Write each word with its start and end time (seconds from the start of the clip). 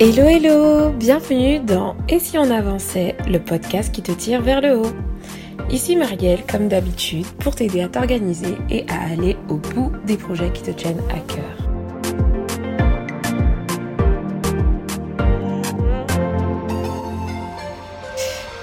Hello 0.00 0.28
hello, 0.28 0.92
bienvenue 0.92 1.58
dans 1.58 1.96
Et 2.08 2.20
si 2.20 2.38
on 2.38 2.52
avançait, 2.52 3.16
le 3.26 3.40
podcast 3.40 3.92
qui 3.92 4.00
te 4.00 4.12
tire 4.12 4.40
vers 4.40 4.60
le 4.60 4.78
haut. 4.78 4.92
Ici 5.70 5.96
Marielle, 5.96 6.44
comme 6.48 6.68
d'habitude, 6.68 7.26
pour 7.40 7.56
t'aider 7.56 7.80
à 7.80 7.88
t'organiser 7.88 8.56
et 8.70 8.88
à 8.88 9.10
aller 9.10 9.36
au 9.48 9.56
bout 9.56 9.90
des 10.06 10.16
projets 10.16 10.52
qui 10.52 10.62
te 10.62 10.70
tiennent 10.70 11.02
à 11.10 11.18
cœur. 11.18 11.68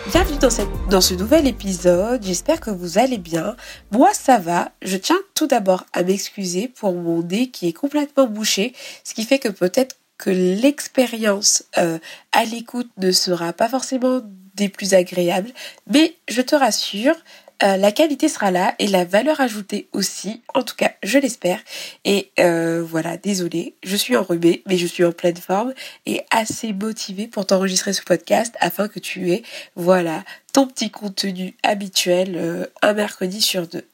Bienvenue 0.09 0.37
dans, 0.39 0.89
dans 0.89 1.01
ce 1.01 1.15
nouvel 1.15 1.47
épisode, 1.47 2.23
j'espère 2.23 2.61
que 2.61 2.71
vous 2.71 2.97
allez 2.97 3.17
bien. 3.17 3.57
Moi 3.91 4.11
ça 4.13 4.37
va, 4.37 4.71
je 4.81 4.95
tiens 4.95 5.19
tout 5.33 5.47
d'abord 5.47 5.85
à 5.91 6.03
m'excuser 6.03 6.69
pour 6.69 6.93
mon 6.93 7.23
nez 7.23 7.49
qui 7.49 7.67
est 7.67 7.73
complètement 7.73 8.25
bouché, 8.25 8.71
ce 9.03 9.13
qui 9.13 9.25
fait 9.25 9.39
que 9.39 9.49
peut-être 9.49 9.97
que 10.17 10.29
l'expérience 10.29 11.63
euh, 11.77 11.99
à 12.31 12.45
l'écoute 12.45 12.89
ne 12.97 13.11
sera 13.11 13.53
pas 13.53 13.69
forcément 13.69 14.21
des 14.55 14.69
plus 14.69 14.93
agréables, 14.93 15.51
mais 15.87 16.15
je 16.29 16.41
te 16.41 16.55
rassure, 16.55 17.15
euh, 17.63 17.77
la 17.77 17.91
qualité 17.91 18.27
sera 18.29 18.51
là 18.51 18.75
et 18.79 18.87
la 18.87 19.05
valeur 19.05 19.39
ajoutée 19.41 19.87
aussi, 19.91 20.41
en 20.53 20.63
tout 20.63 20.75
cas 20.75 20.91
je 21.03 21.17
l'espère. 21.17 21.59
Et 22.05 22.31
euh, 22.39 22.83
voilà, 22.83 23.17
désolé, 23.17 23.75
je 23.83 23.95
suis 23.95 24.15
enrhumée, 24.15 24.61
mais 24.65 24.77
je 24.77 24.87
suis 24.87 25.03
en 25.03 25.11
pleine 25.11 25.37
forme 25.37 25.73
et 26.05 26.21
assez 26.31 26.73
motivée 26.73 27.27
pour 27.27 27.45
t'enregistrer 27.45 27.93
ce 27.93 28.01
podcast 28.01 28.55
afin 28.59 28.87
que 28.87 28.99
tu 28.99 29.31
aies, 29.31 29.43
voilà, 29.75 30.23
ton 30.53 30.67
petit 30.67 30.91
contenu 30.91 31.55
habituel 31.63 32.69
un 32.81 32.93
mercredi 32.93 33.41
sur 33.41 33.67
deux. 33.67 33.85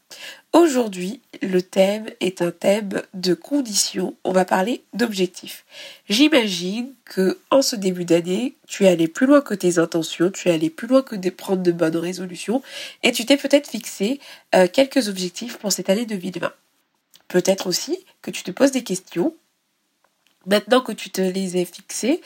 Aujourd'hui, 0.54 1.22
le 1.42 1.62
thème 1.62 2.08
est 2.20 2.42
un 2.42 2.52
thème 2.52 3.02
de 3.14 3.34
conditions. 3.34 4.16
On 4.26 4.34
va 4.34 4.44
parler 4.44 4.84
d'objectifs. 4.94 5.64
J'imagine 6.10 6.94
que 7.06 7.40
en 7.52 7.62
ce 7.62 7.78
début 7.78 8.04
d'année, 8.04 8.56
tu 8.68 8.84
es 8.84 8.90
allé 8.90 9.08
plus 9.08 9.28
loin 9.28 9.40
que 9.40 9.54
tes 9.54 9.78
intentions, 9.80 10.30
tu 10.30 10.50
es 10.50 10.52
allé 10.52 10.70
plus 10.70 10.88
loin 10.88 11.04
que 11.04 11.16
de 11.16 11.30
prendre 11.30 11.64
de 11.64 11.72
bonnes 11.72 11.96
résolutions 11.96 12.62
et 13.02 13.14
tu 13.14 13.26
t'es 13.26 13.38
peut-être 13.38 13.70
fixé 13.70 14.20
euh, 14.54 14.68
quelques 14.68 15.08
objectifs 15.08 15.58
pour 15.58 15.72
cette 15.72 15.90
année 15.90 16.06
2020. 16.06 16.52
Peut-être 17.30 17.68
aussi 17.68 17.98
que 18.22 18.30
tu 18.30 18.44
te 18.44 18.52
poses 18.52 18.72
des 18.72 18.84
questions. 18.84 19.34
Maintenant 20.48 20.82
que 20.82 20.92
tu 20.92 21.12
te 21.12 21.22
les 21.22 21.62
as 21.62 21.66
fixées, 21.66 22.20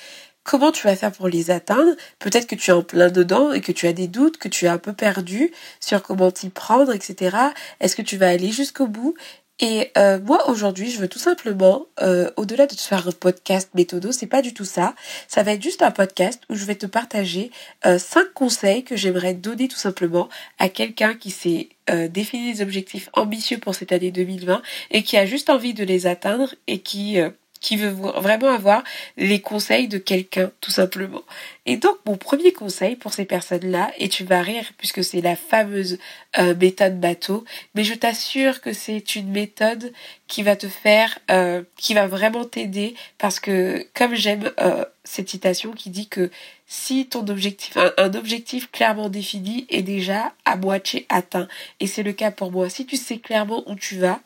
comment 0.46 0.72
tu 0.72 0.88
vas 0.88 0.96
faire 0.96 1.12
pour 1.12 1.28
les 1.28 1.52
atteindre. 1.52 1.92
Peut-être 2.20 2.48
que 2.48 2.56
tu 2.56 2.72
es 2.72 2.74
en 2.74 2.84
plein 2.84 3.10
dedans 3.10 3.52
et 3.52 3.60
que 3.60 3.74
tu 3.74 3.88
as 3.88 3.94
des 3.94 4.08
doutes, 4.08 4.38
que 4.38 4.48
tu 4.48 4.66
es 4.66 4.70
un 4.70 4.78
peu 4.78 4.94
perdu 4.94 5.52
sur 5.82 6.02
comment 6.02 6.32
t'y 6.32 6.50
prendre, 6.50 6.94
etc. 6.94 7.36
Est-ce 7.82 7.98
que 7.98 8.02
tu 8.02 8.16
vas 8.16 8.30
aller 8.30 8.52
jusqu'au 8.52 8.88
bout? 8.88 9.16
Et 9.60 9.92
euh, 9.98 10.20
moi 10.20 10.50
aujourd'hui, 10.50 10.92
je 10.92 11.00
veux 11.00 11.08
tout 11.08 11.20
simplement, 11.20 11.86
euh, 12.02 12.30
au-delà 12.36 12.68
de 12.68 12.76
te 12.76 12.82
faire 12.82 13.08
un 13.08 13.12
podcast 13.12 13.70
méthodo, 13.74 14.12
c'est 14.12 14.28
pas 14.28 14.42
du 14.42 14.54
tout 14.54 14.66
ça. 14.66 14.96
Ça 15.30 15.44
va 15.44 15.54
être 15.54 15.64
juste 15.64 15.82
un 15.82 15.92
podcast 15.92 16.42
où 16.50 16.56
je 16.56 16.66
vais 16.66 16.76
te 16.76 16.86
partager 16.86 17.52
euh, 17.86 17.98
cinq 17.98 18.34
conseils 18.34 18.84
que 18.84 18.98
j'aimerais 18.98 19.34
donner 19.34 19.70
tout 19.70 19.78
simplement 19.78 20.28
à 20.60 20.70
quelqu'un 20.70 21.14
qui 21.16 21.32
s'est 21.32 21.70
défini 22.10 22.52
des 22.52 22.64
objectifs 22.64 23.10
ambitieux 23.14 23.60
pour 23.60 23.76
cette 23.76 23.92
année 23.92 24.10
2020 24.10 24.64
et 24.90 25.04
qui 25.04 25.18
a 25.18 25.28
juste 25.28 25.52
envie 25.52 25.76
de 25.76 25.84
les 25.84 26.08
atteindre 26.08 26.56
et 26.66 26.80
qui 26.80 27.20
qui 27.66 27.78
veut 27.78 27.90
vraiment 27.90 28.50
avoir 28.50 28.84
les 29.18 29.42
conseils 29.42 29.88
de 29.88 29.98
quelqu'un, 29.98 30.52
tout 30.62 30.70
simplement. 30.70 31.24
Et 31.66 31.78
donc, 31.78 31.98
mon 32.06 32.16
premier 32.16 32.54
conseil 32.54 32.96
pour 32.96 33.12
ces 33.12 33.26
personnes-là, 33.26 33.92
et 33.98 34.08
tu 34.08 34.24
vas 34.24 34.44
rire 34.44 34.72
puisque 34.78 35.04
c'est 35.04 35.20
la 35.20 35.36
fameuse 35.36 35.98
euh, 36.38 36.54
méthode 36.56 37.00
bateau, 37.00 37.44
mais 37.74 37.84
je 37.84 37.96
t'assure 37.96 38.62
que 38.62 38.72
c'est 38.72 39.16
une 39.16 39.32
méthode 39.32 39.92
qui 40.28 40.44
va 40.44 40.56
te 40.56 40.68
faire, 40.68 41.18
euh, 41.32 41.64
qui 41.76 41.96
va 41.96 42.06
vraiment 42.06 42.46
t'aider 42.46 42.94
parce 43.18 43.40
que, 43.40 43.88
comme 43.96 44.14
j'aime 44.14 44.52
euh, 44.60 44.86
cette 45.04 45.30
citation 45.30 45.72
qui 45.72 45.90
dit 45.90 46.08
que 46.08 46.30
si 46.68 47.08
ton 47.08 47.28
objectif, 47.28 47.78
un 47.98 48.14
objectif 48.14 48.70
clairement 48.70 49.10
défini 49.10 49.66
est 49.70 49.82
déjà 49.82 50.34
à 50.46 50.56
moitié 50.56 51.08
atteint, 51.10 51.48
et 51.80 51.88
c'est 51.88 52.04
le 52.04 52.14
cas 52.14 52.30
pour 52.30 52.52
moi, 52.52 52.70
si 52.70 52.86
tu 52.86 52.96
sais 52.96 53.18
clairement 53.18 53.64
où 53.68 53.74
tu 53.74 53.98
vas, 53.98 54.20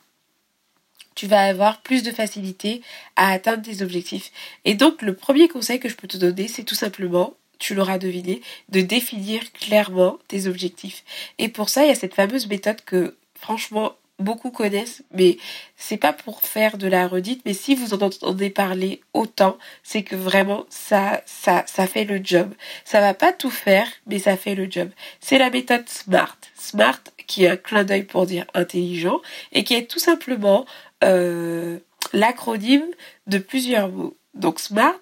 tu 1.19 1.27
vas 1.27 1.41
avoir 1.41 1.81
plus 1.81 2.01
de 2.01 2.11
facilité 2.11 2.81
à 3.17 3.33
atteindre 3.33 3.61
tes 3.61 3.81
objectifs. 3.81 4.31
Et 4.63 4.73
donc 4.73 5.01
le 5.01 5.13
premier 5.13 5.49
conseil 5.49 5.77
que 5.77 5.89
je 5.89 5.95
peux 5.97 6.07
te 6.07 6.15
donner, 6.15 6.47
c'est 6.47 6.63
tout 6.63 6.75
simplement, 6.75 7.33
tu 7.57 7.75
l'auras 7.75 7.97
deviné, 7.97 8.41
de 8.69 8.79
définir 8.79 9.41
clairement 9.51 10.17
tes 10.29 10.47
objectifs. 10.47 11.03
Et 11.37 11.49
pour 11.49 11.67
ça, 11.67 11.83
il 11.83 11.89
y 11.89 11.91
a 11.91 11.95
cette 11.95 12.13
fameuse 12.13 12.47
méthode 12.47 12.79
que 12.85 13.17
franchement 13.33 13.95
beaucoup 14.17 14.49
connaissent, 14.49 15.03
mais 15.11 15.37
c'est 15.75 15.97
pas 15.97 16.13
pour 16.13 16.41
faire 16.41 16.77
de 16.77 16.87
la 16.87 17.05
redite, 17.05 17.41
mais 17.45 17.53
si 17.53 17.75
vous 17.75 17.93
en 17.93 18.01
entendez 18.01 18.49
parler 18.49 19.01
autant, 19.13 19.57
c'est 19.83 20.03
que 20.03 20.15
vraiment 20.15 20.65
ça, 20.69 21.21
ça, 21.25 21.65
ça 21.67 21.85
fait 21.85 22.05
le 22.05 22.21
job. 22.23 22.53
Ça 22.85 23.01
va 23.01 23.13
pas 23.13 23.33
tout 23.33 23.51
faire, 23.51 23.87
mais 24.07 24.19
ça 24.19 24.37
fait 24.37 24.55
le 24.55 24.71
job. 24.71 24.89
C'est 25.19 25.37
la 25.37 25.49
méthode 25.49 25.89
SMART. 25.89 26.37
SMART, 26.57 27.01
qui 27.27 27.43
est 27.43 27.49
un 27.49 27.57
clin 27.57 27.83
d'œil 27.83 28.03
pour 28.03 28.25
dire 28.25 28.45
intelligent, 28.53 29.19
et 29.51 29.65
qui 29.65 29.75
est 29.75 29.89
tout 29.89 29.99
simplement 29.99 30.65
l'acronyme 31.01 32.85
de 33.27 33.37
plusieurs 33.37 33.89
mots. 33.89 34.15
Donc 34.33 34.59
SMART, 34.59 34.99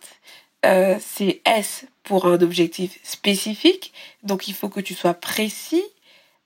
euh, 0.65 0.95
c'est 0.99 1.41
S 1.45 1.85
pour 2.03 2.25
un 2.25 2.41
objectif 2.41 2.99
spécifique. 3.03 3.93
Donc 4.23 4.47
il 4.47 4.53
faut 4.53 4.69
que 4.69 4.79
tu 4.79 4.93
sois 4.93 5.13
précis 5.13 5.83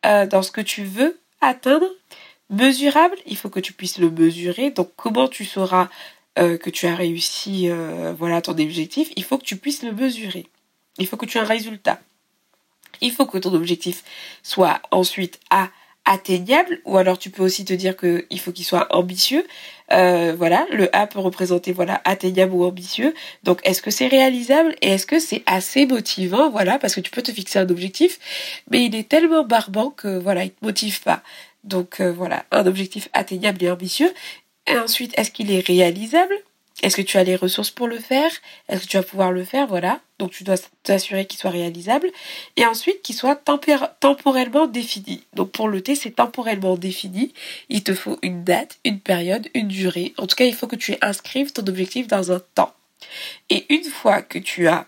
euh, 0.05 0.25
dans 0.25 0.41
ce 0.41 0.51
que 0.51 0.61
tu 0.61 0.83
veux 0.83 1.19
atteindre. 1.41 1.87
Mesurable, 2.49 3.15
il 3.25 3.37
faut 3.37 3.49
que 3.49 3.61
tu 3.61 3.71
puisses 3.71 3.97
le 3.97 4.09
mesurer. 4.09 4.71
Donc 4.71 4.91
comment 4.95 5.27
tu 5.27 5.45
sauras 5.45 5.89
que 6.35 6.69
tu 6.69 6.87
as 6.87 6.95
réussi 6.95 7.69
voilà 8.17 8.41
ton 8.41 8.53
objectif? 8.53 9.11
Il 9.15 9.23
faut 9.23 9.37
que 9.37 9.43
tu 9.43 9.57
puisses 9.57 9.83
le 9.83 9.91
mesurer. 9.91 10.47
Il 10.97 11.07
faut 11.07 11.17
que 11.17 11.25
tu 11.25 11.37
aies 11.37 11.41
un 11.41 11.45
résultat. 11.45 11.99
Il 12.99 13.11
faut 13.11 13.25
que 13.25 13.37
ton 13.37 13.53
objectif 13.53 14.03
soit 14.43 14.81
ensuite 14.91 15.39
A 15.49 15.69
atteignable 16.05 16.79
ou 16.85 16.97
alors 16.97 17.17
tu 17.19 17.29
peux 17.29 17.43
aussi 17.43 17.65
te 17.65 17.73
dire 17.73 17.95
que 17.95 18.25
il 18.29 18.39
faut 18.39 18.51
qu'il 18.51 18.65
soit 18.65 18.87
ambitieux. 18.95 19.45
Euh, 19.91 20.33
voilà 20.37 20.65
le 20.71 20.93
A 20.95 21.05
peut 21.05 21.19
représenter 21.19 21.73
voilà 21.73 22.01
atteignable 22.05 22.53
ou 22.53 22.63
ambitieux. 22.65 23.13
Donc 23.43 23.59
est-ce 23.63 23.81
que 23.81 23.91
c'est 23.91 24.07
réalisable 24.07 24.75
et 24.81 24.89
est-ce 24.89 25.05
que 25.05 25.19
c'est 25.19 25.43
assez 25.45 25.85
motivant? 25.85 26.49
Voilà 26.49 26.79
parce 26.79 26.95
que 26.95 27.01
tu 27.01 27.11
peux 27.11 27.21
te 27.21 27.31
fixer 27.31 27.59
un 27.59 27.69
objectif 27.69 28.19
mais 28.69 28.85
il 28.85 28.95
est 28.95 29.07
tellement 29.07 29.43
barbant 29.43 29.91
que 29.91 30.17
voilà 30.17 30.43
il 30.45 30.51
te 30.51 30.65
motive 30.65 31.01
pas. 31.01 31.21
Donc 31.63 32.01
euh, 32.01 32.11
voilà 32.11 32.45
un 32.51 32.65
objectif 32.65 33.09
atteignable 33.13 33.63
et 33.63 33.71
ambitieux. 33.71 34.11
Et 34.67 34.77
ensuite 34.77 35.13
est-ce 35.17 35.31
qu'il 35.31 35.51
est 35.51 35.65
réalisable? 35.65 36.33
Est-ce 36.81 36.97
que 36.97 37.01
tu 37.01 37.17
as 37.17 37.23
les 37.23 37.35
ressources 37.35 37.69
pour 37.69 37.87
le 37.87 37.99
faire? 37.99 38.31
Est-ce 38.67 38.83
que 38.83 38.87
tu 38.87 38.97
vas 38.97 39.03
pouvoir 39.03 39.31
le 39.31 39.43
faire? 39.43 39.67
Voilà. 39.67 39.99
Donc 40.17 40.31
tu 40.31 40.43
dois 40.43 40.55
t'assurer 40.83 41.25
qu'il 41.25 41.39
soit 41.39 41.51
réalisable. 41.51 42.09
Et 42.55 42.65
ensuite 42.65 43.01
qu'il 43.01 43.15
soit 43.15 43.35
temporellement 43.35 44.67
défini. 44.67 45.23
Donc 45.33 45.51
pour 45.51 45.67
le 45.67 45.81
T, 45.81 45.95
c'est 45.95 46.11
temporellement 46.11 46.77
défini. 46.77 47.33
Il 47.69 47.83
te 47.83 47.93
faut 47.93 48.17
une 48.21 48.43
date, 48.43 48.79
une 48.83 48.99
période, 48.99 49.47
une 49.53 49.67
durée. 49.67 50.13
En 50.17 50.27
tout 50.27 50.35
cas, 50.35 50.45
il 50.45 50.55
faut 50.55 50.67
que 50.67 50.75
tu 50.75 50.95
inscrives 51.01 51.51
ton 51.51 51.67
objectif 51.67 52.07
dans 52.07 52.31
un 52.31 52.41
temps. 52.55 52.73
Et 53.49 53.65
une 53.73 53.83
fois 53.83 54.21
que 54.21 54.39
tu 54.39 54.67
as 54.67 54.87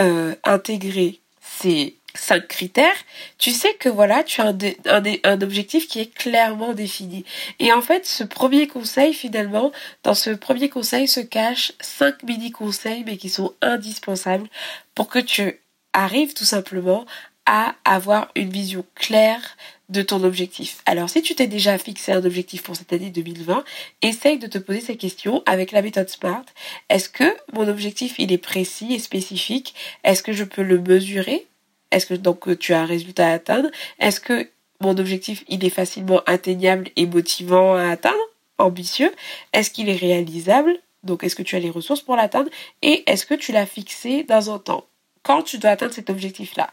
euh, 0.00 0.34
intégré 0.44 1.20
ces 1.40 1.97
cinq 2.18 2.48
critères, 2.48 2.96
tu 3.38 3.50
sais 3.50 3.74
que 3.74 3.88
voilà, 3.88 4.24
tu 4.24 4.40
as 4.40 4.54
un, 4.86 5.40
objectif 5.40 5.88
qui 5.88 6.00
est 6.00 6.14
clairement 6.14 6.72
défini. 6.72 7.24
Et 7.58 7.72
en 7.72 7.82
fait, 7.82 8.06
ce 8.06 8.24
premier 8.24 8.66
conseil, 8.66 9.14
finalement, 9.14 9.72
dans 10.02 10.14
ce 10.14 10.30
premier 10.30 10.68
conseil 10.68 11.08
se 11.08 11.20
cachent 11.20 11.72
cinq 11.80 12.22
mini-conseils, 12.22 13.04
mais 13.06 13.16
qui 13.16 13.28
sont 13.28 13.54
indispensables 13.62 14.48
pour 14.94 15.08
que 15.08 15.18
tu 15.18 15.60
arrives 15.92 16.34
tout 16.34 16.44
simplement 16.44 17.06
à 17.46 17.74
avoir 17.84 18.30
une 18.34 18.50
vision 18.50 18.84
claire 18.94 19.56
de 19.88 20.02
ton 20.02 20.22
objectif. 20.22 20.82
Alors 20.84 21.08
si 21.08 21.22
tu 21.22 21.34
t'es 21.34 21.46
déjà 21.46 21.78
fixé 21.78 22.12
un 22.12 22.24
objectif 22.24 22.62
pour 22.62 22.76
cette 22.76 22.92
année 22.92 23.08
2020, 23.08 23.64
essaye 24.02 24.38
de 24.38 24.46
te 24.46 24.58
poser 24.58 24.80
ces 24.82 24.96
questions 24.96 25.42
avec 25.46 25.72
la 25.72 25.80
méthode 25.80 26.10
SMART. 26.10 26.44
Est-ce 26.90 27.08
que 27.08 27.34
mon 27.54 27.66
objectif 27.66 28.18
il 28.18 28.32
est 28.32 28.38
précis 28.38 28.92
et 28.92 28.98
spécifique? 28.98 29.74
Est-ce 30.04 30.22
que 30.22 30.34
je 30.34 30.44
peux 30.44 30.62
le 30.62 30.78
mesurer? 30.78 31.46
Est-ce 31.90 32.06
que 32.06 32.14
donc 32.14 32.58
tu 32.58 32.74
as 32.74 32.80
un 32.80 32.86
résultat 32.86 33.28
à 33.28 33.32
atteindre? 33.32 33.70
Est-ce 33.98 34.20
que 34.20 34.48
mon 34.80 34.96
objectif 34.98 35.44
il 35.48 35.64
est 35.64 35.70
facilement 35.70 36.22
atteignable 36.26 36.90
et 36.96 37.06
motivant 37.06 37.74
à 37.74 37.88
atteindre? 37.88 38.16
Ambitieux. 38.58 39.14
Est-ce 39.52 39.70
qu'il 39.70 39.88
est 39.88 39.96
réalisable? 39.96 40.76
Donc 41.04 41.22
est-ce 41.22 41.36
que 41.36 41.42
tu 41.42 41.56
as 41.56 41.60
les 41.60 41.70
ressources 41.70 42.02
pour 42.02 42.16
l'atteindre? 42.16 42.50
Et 42.82 43.08
est-ce 43.10 43.24
que 43.24 43.34
tu 43.34 43.52
l'as 43.52 43.66
fixé 43.66 44.24
dans 44.24 44.52
un 44.52 44.58
temps? 44.58 44.84
Quand 45.22 45.42
tu 45.42 45.58
dois 45.58 45.70
atteindre 45.70 45.94
cet 45.94 46.10
objectif-là. 46.10 46.70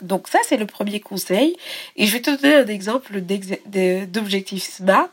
Donc 0.00 0.28
ça, 0.28 0.38
c'est 0.44 0.56
le 0.56 0.66
premier 0.66 1.00
conseil. 1.00 1.56
Et 1.96 2.06
je 2.06 2.12
vais 2.12 2.22
te 2.22 2.30
donner 2.30 2.54
un 2.54 2.66
exemple 2.66 3.20
d'objectif 3.20 4.62
SMART. 4.62 5.12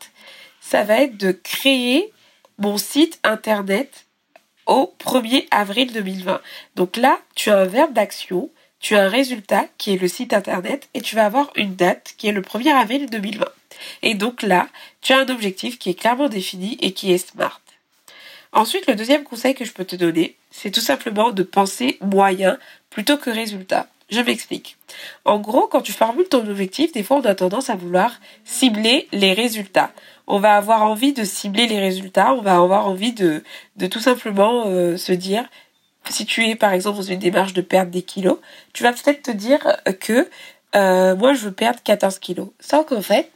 Ça 0.62 0.84
va 0.84 1.02
être 1.02 1.18
de 1.18 1.32
créer 1.32 2.12
mon 2.58 2.78
site 2.78 3.20
internet 3.24 4.06
au 4.66 4.94
1er 5.00 5.48
avril 5.52 5.92
2020. 5.94 6.42
Donc 6.76 6.98
là, 6.98 7.20
tu 7.36 7.50
as 7.50 7.58
un 7.58 7.66
verbe 7.66 7.94
d'action 7.94 8.50
tu 8.80 8.96
as 8.96 9.04
un 9.04 9.10
résultat 9.10 9.66
qui 9.78 9.94
est 9.94 10.02
le 10.02 10.08
site 10.08 10.34
internet 10.34 10.90
et 10.94 11.02
tu 11.02 11.16
vas 11.16 11.26
avoir 11.26 11.52
une 11.56 11.76
date 11.76 12.14
qui 12.18 12.28
est 12.28 12.32
le 12.32 12.42
1er 12.42 12.74
avril 12.74 13.10
2020. 13.10 13.46
Et 14.02 14.14
donc 14.14 14.42
là, 14.42 14.68
tu 15.02 15.14
as 15.14 15.20
un 15.20 15.30
objectif 15.30 15.80
qui 15.80 15.90
est 15.90 16.00
clairement 16.00 16.30
défini 16.30 16.78
et 16.82 16.94
qui 16.94 17.12
est 17.12 17.18
SMART. 17.18 17.62
Ensuite, 18.52 18.88
le 18.88 18.96
deuxième 18.96 19.24
conseil 19.24 19.54
que 19.54 19.66
je 19.66 19.74
peux 19.74 19.86
te 19.86 19.96
donner, 19.96 20.36
c'est 20.50 20.72
tout 20.72 20.80
simplement 20.80 21.32
de 21.32 21.44
penser 21.44 21.98
moyen 22.02 22.58
plutôt 22.90 23.18
que 23.18 23.30
résultat. 23.30 23.88
Je 24.10 24.22
m'explique. 24.22 24.78
En 25.24 25.38
gros, 25.38 25.68
quand 25.68 25.82
tu 25.82 25.92
formules 25.92 26.28
ton 26.28 26.48
objectif, 26.48 26.92
des 26.92 27.04
fois 27.04 27.18
on 27.18 27.26
a 27.26 27.36
tendance 27.36 27.70
à 27.70 27.76
vouloir 27.76 28.20
cibler 28.44 29.08
les 29.12 29.34
résultats. 29.34 29.92
On 30.26 30.40
va 30.40 30.56
avoir 30.56 30.84
envie 30.84 31.14
de 31.14 31.24
cibler 31.24 31.68
les 31.68 31.80
résultats, 31.80 32.34
on 32.34 32.42
va 32.42 32.56
avoir 32.56 32.88
envie 32.88 33.14
de, 33.14 33.44
de 33.78 33.88
tout 33.88 34.00
simplement 34.00 34.64
euh, 34.66 34.98
se 34.98 35.12
dire, 35.12 35.48
si 36.10 36.26
tu 36.26 36.48
es 36.48 36.56
par 36.56 36.74
exemple 36.74 36.98
dans 36.98 37.04
une 37.04 37.20
démarche 37.20 37.54
de 37.54 37.62
perdre 37.62 37.92
des 37.92 38.02
kilos, 38.02 38.38
tu 38.74 38.84
vas 38.84 38.94
peut-être 38.94 39.24
te 39.24 39.32
dire 39.32 39.78
que 40.00 40.28
euh, 40.76 41.16
moi 41.16 41.34
je 41.34 41.46
veux 41.46 41.52
perdre 41.52 41.80
14 41.84 42.20
kilos. 42.20 42.50
Sans 42.60 42.84
qu'en 42.84 43.02
fait, 43.02 43.32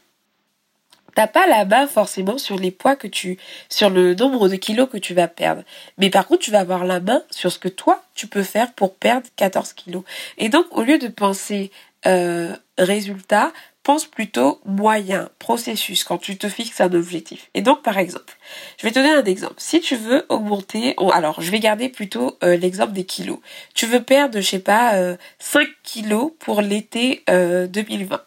t'as 1.15 1.27
pas 1.27 1.48
la 1.48 1.65
main 1.65 1.88
forcément 1.88 2.38
sur 2.38 2.57
les 2.57 2.71
poids 2.71 2.95
que 2.95 3.07
tu, 3.07 3.38
sur 3.69 3.89
le 3.89 4.15
nombre 4.15 4.50
de 4.50 4.56
kilos 4.56 4.89
que 4.92 4.98
tu 4.98 5.13
vas 5.13 5.27
perdre. 5.27 5.63
Mais 5.98 6.10
par 6.10 6.27
contre, 6.27 6.42
tu 6.42 6.51
vas 6.51 6.60
avoir 6.60 6.86
la 6.86 7.00
main 7.00 7.24
sur 7.30 7.51
ce 7.51 7.60
que 7.60 7.69
toi, 7.69 8.04
tu 8.15 8.27
peux 8.27 8.44
faire 8.44 8.74
pour 8.74 8.95
perdre 8.95 9.27
14 9.36 9.74
kilos. 9.74 10.04
Et 10.38 10.50
donc, 10.50 10.65
au 10.71 10.83
lieu 10.83 10.98
de 10.98 11.07
penser 11.07 11.71
euh, 12.06 12.56
résultat, 12.77 13.51
pense 13.83 14.06
plutôt 14.06 14.62
moyen, 14.65 15.30
processus, 15.39 16.03
quand 16.03 16.18
tu 16.18 16.38
te 16.38 16.47
fixes 16.47 16.80
un 16.81 16.94
objectif. 16.94 17.50
Et 17.53 17.62
donc, 17.62 17.83
par 17.83 17.97
exemple, 17.97 18.38
je 18.77 18.88
vais 18.88 18.91
te 18.91 19.00
donner 19.00 19.12
un 19.12 19.25
exemple. 19.25 19.56
Si 19.57 19.81
tu 19.81 19.95
veux 19.95 20.25
augmenter, 20.30 20.95
alors, 21.13 21.41
je 21.41 21.51
vais 21.51 21.59
garder 21.59 21.89
plutôt 21.89 22.38
euh, 22.44 22.56
l'exemple 22.56 22.94
des 22.94 23.03
kilos. 23.03 23.39
Tu 23.75 23.85
veux 23.85 24.01
perdre, 24.01 24.39
je 24.39 24.47
sais 24.47 24.59
pas, 24.59 24.95
euh, 24.95 25.18
5 25.39 25.68
kilos 25.83 26.31
pour 26.39 26.62
l'été 26.62 27.24
2020. 27.27 28.15
Euh, 28.15 28.19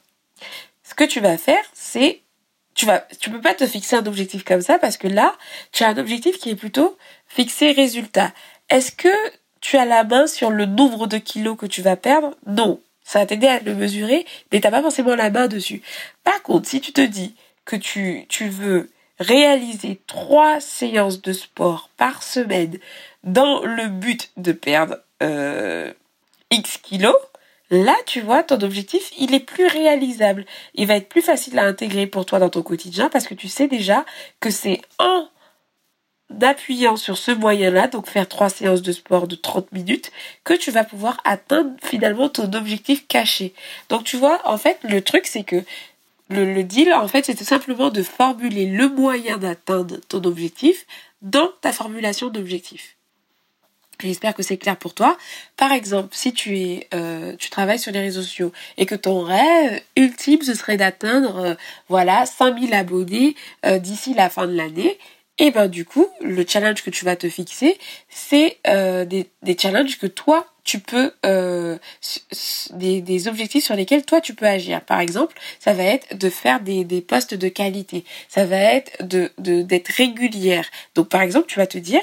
ce 0.85 0.95
que 0.95 1.05
tu 1.05 1.21
vas 1.21 1.39
faire, 1.39 1.65
c'est 1.73 2.21
tu 2.75 2.85
vas, 2.85 3.07
tu 3.19 3.31
peux 3.31 3.41
pas 3.41 3.55
te 3.55 3.67
fixer 3.67 3.97
un 3.97 4.07
objectif 4.07 4.45
comme 4.45 4.61
ça 4.61 4.79
parce 4.79 4.99
que 4.99 5.09
là, 5.09 5.35
tu 5.73 5.83
as 5.83 5.89
un 5.89 5.97
objectif 5.97 6.39
qui 6.39 6.51
est 6.51 6.57
plutôt 6.57 6.99
fixé 7.27 7.73
résultat. 7.73 8.33
Est-ce 8.69 8.93
que 8.93 9.09
tu 9.63 9.79
as 9.79 9.87
la 9.87 10.05
main 10.05 10.27
sur 10.27 10.51
le 10.51 10.67
nombre 10.67 11.07
de 11.07 11.17
kilos 11.17 11.57
que 11.57 11.65
tu 11.65 11.81
vas 11.81 11.97
perdre? 11.97 12.37
Non. 12.47 12.81
Ça 13.07 13.21
va 13.21 13.27
t'aider 13.27 13.47
à 13.47 13.61
le 13.61 13.77
mesurer, 13.77 14.27
mais 14.51 14.59
t'as 14.59 14.73
pas 14.73 14.83
forcément 14.83 15.15
la 15.15 15.31
main 15.31 15.47
dessus. 15.47 15.81
Par 16.25 16.43
contre, 16.43 16.69
si 16.69 16.81
tu 16.81 16.93
te 16.93 17.01
dis 17.01 17.37
que 17.65 17.77
tu, 17.77 18.27
veux 18.49 18.91
réaliser 19.21 20.01
trois 20.09 20.59
séances 20.61 21.23
de 21.23 21.33
sport 21.33 21.89
par 21.97 22.25
semaine 22.25 22.79
dans 23.23 23.63
le 23.63 23.87
but 23.87 24.33
de 24.37 24.51
perdre 24.51 24.97
euh, 25.23 25.93
X 26.51 26.79
kilos, 26.79 27.15
Là, 27.71 27.97
tu 28.07 28.21
vois, 28.21 28.45
ton 28.45 28.61
objectif, 28.61 29.11
il 29.19 29.35
est 29.35 29.41
plus 29.41 29.67
réalisable. 29.67 30.47
Il 30.75 30.87
va 30.87 30.95
être 30.95 31.09
plus 31.09 31.21
facile 31.21 31.59
à 31.59 31.65
intégrer 31.65 32.07
pour 32.07 32.25
toi 32.25 32.39
dans 32.39 32.49
ton 32.49 32.63
quotidien 32.63 33.09
parce 33.09 33.27
que 33.27 33.35
tu 33.35 33.49
sais 33.49 33.67
déjà 33.67 34.05
que 34.39 34.51
c'est 34.51 34.83
en 35.01 35.27
appuyant 36.41 36.97
sur 36.97 37.17
ce 37.17 37.31
moyen-là, 37.31 37.89
donc 37.89 38.09
faire 38.09 38.29
trois 38.29 38.49
séances 38.49 38.83
de 38.83 38.93
sport 38.93 39.29
de 39.29 39.37
30 39.37 39.73
minutes, 39.73 40.13
que 40.45 40.55
tu 40.55 40.71
vas 40.71 40.85
pouvoir 40.85 41.21
atteindre 41.25 41.71
finalement 41.83 42.29
ton 42.29 42.53
objectif 42.53 43.07
caché. 43.07 43.55
Donc 43.89 44.05
tu 44.05 44.17
vois, 44.17 44.41
en 44.45 44.59
fait, 44.59 44.79
le 44.83 45.01
truc, 45.01 45.27
c'est 45.27 45.45
que 45.45 45.63
le, 46.29 46.63
deal, 46.63 46.93
en 46.93 47.09
fait, 47.09 47.25
c'est 47.25 47.37
tout 47.37 47.45
simplement 47.45 47.91
de 47.91 48.03
formuler 48.03 48.67
le 48.67 48.89
moyen 48.89 49.39
d'atteindre 49.39 49.99
ton 50.09 50.25
objectif 50.25 50.87
dans 51.23 51.51
ta 51.61 51.73
formulation 51.73 52.29
d'objectif. 52.29 52.97
J'espère 54.01 54.35
que 54.35 54.43
c'est 54.43 54.59
clair 54.59 54.77
pour 54.77 54.93
toi. 54.93 55.17
Par 55.57 55.73
exemple, 55.73 56.09
si 56.13 56.35
tu 56.35 56.59
es, 56.59 56.87
euh, 56.93 57.35
tu 57.39 57.49
travailles 57.49 57.79
sur 57.79 57.93
les 57.93 58.01
réseaux 58.01 58.21
sociaux 58.21 58.53
et 58.77 58.85
que 58.85 58.95
ton 58.95 59.23
rêve 59.23 59.81
ultime 59.97 60.43
ce 60.43 60.53
serait 60.53 60.77
d'atteindre, 60.77 61.39
euh, 61.39 61.55
voilà, 61.89 62.27
5000 62.27 62.75
abonnés 62.75 63.37
euh, 63.65 63.79
d'ici 63.79 64.13
la 64.13 64.29
fin 64.29 64.47
de 64.47 64.55
l'année, 64.55 64.99
et 65.39 65.51
ben 65.51 65.69
du 65.69 65.85
coup, 65.85 66.07
le 66.21 66.45
challenge 66.47 66.83
que 66.83 66.91
tu 66.91 67.05
vas 67.05 67.17
te 67.17 67.29
fixer, 67.29 67.79
c'est 68.09 68.59
des, 68.65 69.27
des 69.43 69.59
challenges 69.59 69.99
que 69.99 70.07
toi 70.07 70.47
tu 70.65 70.81
peux, 70.81 71.13
des, 72.73 73.01
des 73.01 73.29
objectifs 73.29 73.65
sur 73.65 73.77
lesquels 73.77 74.05
toi 74.05 74.21
tu 74.21 74.35
peux 74.35 74.47
agir. 74.47 74.81
Par 74.81 75.01
exemple, 75.01 75.37
ça 75.61 75.73
va 75.73 75.85
être 75.85 76.17
de 76.17 76.29
faire 76.29 76.61
des, 76.61 76.85
des 76.85 77.01
postes 77.01 77.35
de 77.35 77.49
qualité. 77.49 78.05
Ça 78.29 78.47
va 78.47 78.57
être 78.57 79.07
de 79.07 79.31
d'être 79.39 79.89
régulière. 79.89 80.67
Donc 80.95 81.09
par 81.09 81.21
exemple, 81.23 81.47
tu 81.47 81.59
vas 81.59 81.67
te 81.69 81.79
dire 81.79 82.01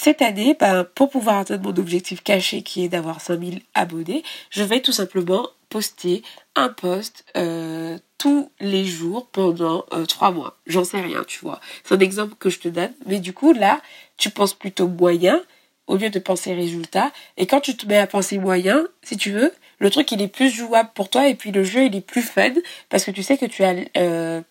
cette 0.00 0.22
année, 0.22 0.56
ben, 0.58 0.84
pour 0.84 1.10
pouvoir 1.10 1.38
atteindre 1.38 1.68
mon 1.68 1.76
objectif 1.76 2.22
caché 2.22 2.62
qui 2.62 2.84
est 2.84 2.88
d'avoir 2.88 3.20
5000 3.20 3.62
abonnés, 3.74 4.22
je 4.48 4.62
vais 4.62 4.80
tout 4.80 4.92
simplement 4.92 5.48
poster 5.70 6.22
un 6.54 6.68
post 6.68 7.24
euh, 7.36 7.98
tous 8.16 8.48
les 8.60 8.84
jours 8.84 9.26
pendant 9.32 9.84
euh, 9.92 10.06
trois 10.06 10.30
mois. 10.30 10.56
J'en 10.66 10.84
sais 10.84 11.00
rien, 11.00 11.24
tu 11.26 11.40
vois. 11.40 11.60
C'est 11.82 11.96
un 11.96 11.98
exemple 11.98 12.36
que 12.38 12.48
je 12.48 12.60
te 12.60 12.68
donne. 12.68 12.92
Mais 13.06 13.18
du 13.18 13.32
coup, 13.32 13.52
là, 13.52 13.80
tu 14.16 14.30
penses 14.30 14.54
plutôt 14.54 14.86
moyen 14.86 15.42
au 15.88 15.96
lieu 15.96 16.10
de 16.10 16.20
penser 16.20 16.54
résultat. 16.54 17.10
Et 17.36 17.46
quand 17.46 17.60
tu 17.60 17.76
te 17.76 17.84
mets 17.84 17.98
à 17.98 18.06
penser 18.06 18.38
moyen, 18.38 18.86
si 19.02 19.16
tu 19.16 19.32
veux, 19.32 19.52
le 19.80 19.90
truc, 19.90 20.12
il 20.12 20.22
est 20.22 20.28
plus 20.28 20.50
jouable 20.50 20.90
pour 20.94 21.10
toi 21.10 21.26
et 21.26 21.34
puis 21.34 21.50
le 21.50 21.64
jeu, 21.64 21.86
il 21.86 21.96
est 21.96 22.06
plus 22.06 22.22
fun 22.22 22.52
parce 22.88 23.04
que 23.04 23.10
tu 23.10 23.24
sais 23.24 23.36
que 23.36 23.46
tu 23.46 23.64
as... 23.64 23.74
Euh, 23.96 24.42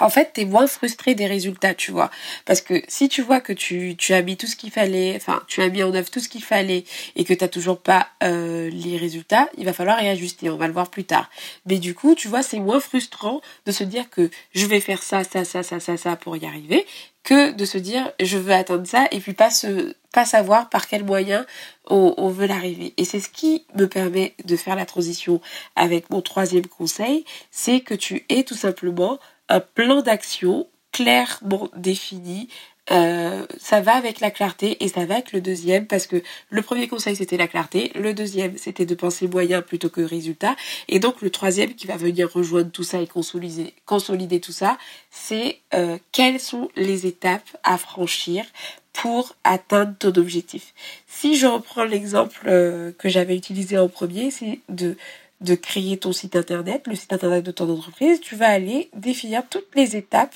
en 0.00 0.10
fait, 0.10 0.32
tu 0.34 0.42
es 0.42 0.44
moins 0.44 0.66
frustré 0.66 1.14
des 1.14 1.26
résultats, 1.26 1.74
tu 1.74 1.90
vois. 1.90 2.10
Parce 2.44 2.60
que 2.60 2.82
si 2.88 3.08
tu 3.08 3.22
vois 3.22 3.40
que 3.40 3.52
tu, 3.52 3.96
as 4.10 4.22
mis 4.22 4.36
tout 4.36 4.46
ce 4.46 4.56
qu'il 4.56 4.70
fallait, 4.70 5.14
enfin, 5.16 5.42
tu 5.48 5.62
as 5.62 5.68
mis 5.68 5.82
en 5.82 5.94
œuvre 5.94 6.10
tout 6.10 6.20
ce 6.20 6.28
qu'il 6.28 6.42
fallait 6.42 6.84
et 7.16 7.24
que 7.24 7.34
tu 7.34 7.44
n'as 7.44 7.48
toujours 7.48 7.80
pas 7.80 8.08
euh, 8.22 8.70
les 8.70 8.96
résultats, 8.96 9.48
il 9.56 9.64
va 9.64 9.72
falloir 9.72 9.98
réajuster, 9.98 10.50
on 10.50 10.56
va 10.56 10.66
le 10.66 10.72
voir 10.72 10.90
plus 10.90 11.04
tard. 11.04 11.30
Mais 11.66 11.78
du 11.78 11.94
coup, 11.94 12.14
tu 12.14 12.28
vois, 12.28 12.42
c'est 12.42 12.60
moins 12.60 12.80
frustrant 12.80 13.40
de 13.66 13.72
se 13.72 13.84
dire 13.84 14.10
que 14.10 14.30
je 14.54 14.66
vais 14.66 14.80
faire 14.80 15.02
ça, 15.02 15.24
ça, 15.24 15.44
ça, 15.44 15.62
ça, 15.62 15.80
ça, 15.80 15.96
ça 15.96 16.16
pour 16.16 16.36
y 16.36 16.46
arriver, 16.46 16.86
que 17.24 17.52
de 17.52 17.64
se 17.66 17.76
dire 17.76 18.10
je 18.20 18.38
veux 18.38 18.54
atteindre 18.54 18.86
ça 18.86 19.06
et 19.10 19.20
puis 19.20 19.34
pas 19.34 19.50
se 19.50 19.94
pas 20.12 20.24
savoir 20.24 20.70
par 20.70 20.88
quel 20.88 21.04
moyen 21.04 21.44
on, 21.90 22.14
on 22.16 22.30
veut 22.30 22.46
l'arriver. 22.46 22.94
Et 22.96 23.04
c'est 23.04 23.20
ce 23.20 23.28
qui 23.28 23.66
me 23.74 23.86
permet 23.86 24.34
de 24.44 24.56
faire 24.56 24.76
la 24.76 24.86
transition 24.86 25.40
avec 25.76 26.08
mon 26.08 26.22
troisième 26.22 26.66
conseil, 26.66 27.26
c'est 27.50 27.80
que 27.80 27.94
tu 27.94 28.24
es 28.30 28.42
tout 28.44 28.54
simplement 28.54 29.18
un 29.48 29.60
plan 29.60 30.02
d'action 30.02 30.66
clairement 30.92 31.68
défini. 31.76 32.48
Euh, 32.90 33.44
ça 33.58 33.82
va 33.82 33.94
avec 33.96 34.20
la 34.20 34.30
clarté 34.30 34.82
et 34.82 34.88
ça 34.88 35.04
va 35.04 35.16
avec 35.16 35.32
le 35.32 35.42
deuxième 35.42 35.86
parce 35.86 36.06
que 36.06 36.22
le 36.48 36.62
premier 36.62 36.88
conseil 36.88 37.14
c'était 37.16 37.36
la 37.36 37.46
clarté, 37.46 37.92
le 37.94 38.14
deuxième 38.14 38.56
c'était 38.56 38.86
de 38.86 38.94
penser 38.94 39.28
moyen 39.28 39.60
plutôt 39.60 39.90
que 39.90 40.00
résultat 40.00 40.56
et 40.88 40.98
donc 40.98 41.20
le 41.20 41.28
troisième 41.28 41.74
qui 41.74 41.86
va 41.86 41.98
venir 41.98 42.32
rejoindre 42.32 42.70
tout 42.70 42.84
ça 42.84 43.02
et 43.02 43.06
consolider, 43.06 44.40
tout 44.40 44.52
ça 44.52 44.78
c'est 45.10 45.58
euh, 45.74 45.98
quelles 46.12 46.40
sont 46.40 46.70
les 46.76 47.06
étapes 47.06 47.58
à 47.62 47.76
franchir 47.76 48.46
pour 48.94 49.36
atteindre 49.44 49.94
ton 49.98 50.12
objectif. 50.18 50.72
Si 51.06 51.36
je 51.36 51.46
reprends 51.46 51.84
l'exemple 51.84 52.40
euh, 52.46 52.90
que 52.98 53.10
j'avais 53.10 53.36
utilisé 53.36 53.78
en 53.78 53.88
premier, 53.88 54.30
c'est 54.30 54.60
de 54.70 54.96
de 55.40 55.54
créer 55.54 55.98
ton 55.98 56.12
site 56.12 56.36
internet, 56.36 56.86
le 56.86 56.94
site 56.94 57.12
internet 57.12 57.44
de 57.44 57.50
ton 57.50 57.70
entreprise, 57.72 58.20
tu 58.20 58.34
vas 58.34 58.48
aller 58.48 58.90
définir 58.94 59.48
toutes 59.48 59.74
les 59.74 59.96
étapes 59.96 60.34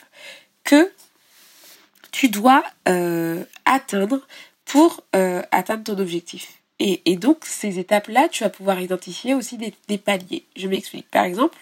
que 0.64 0.90
tu 2.12 2.28
dois 2.28 2.62
euh, 2.88 3.44
atteindre 3.64 4.21
pour 4.64 5.02
euh, 5.16 5.42
atteindre 5.50 5.85
ton 5.85 5.99
objectif. 5.99 6.62
Et, 6.78 7.16
donc 7.16 7.44
ces 7.44 7.78
étapes-là, 7.78 8.28
tu 8.28 8.42
vas 8.42 8.50
pouvoir 8.50 8.80
identifier 8.80 9.35
aussi 9.35 9.56
des 9.56 9.99
paliers. 9.99 10.44
Je 10.56 10.66
m'explique. 10.66 11.09
Par 11.11 11.25
exemple, 11.25 11.56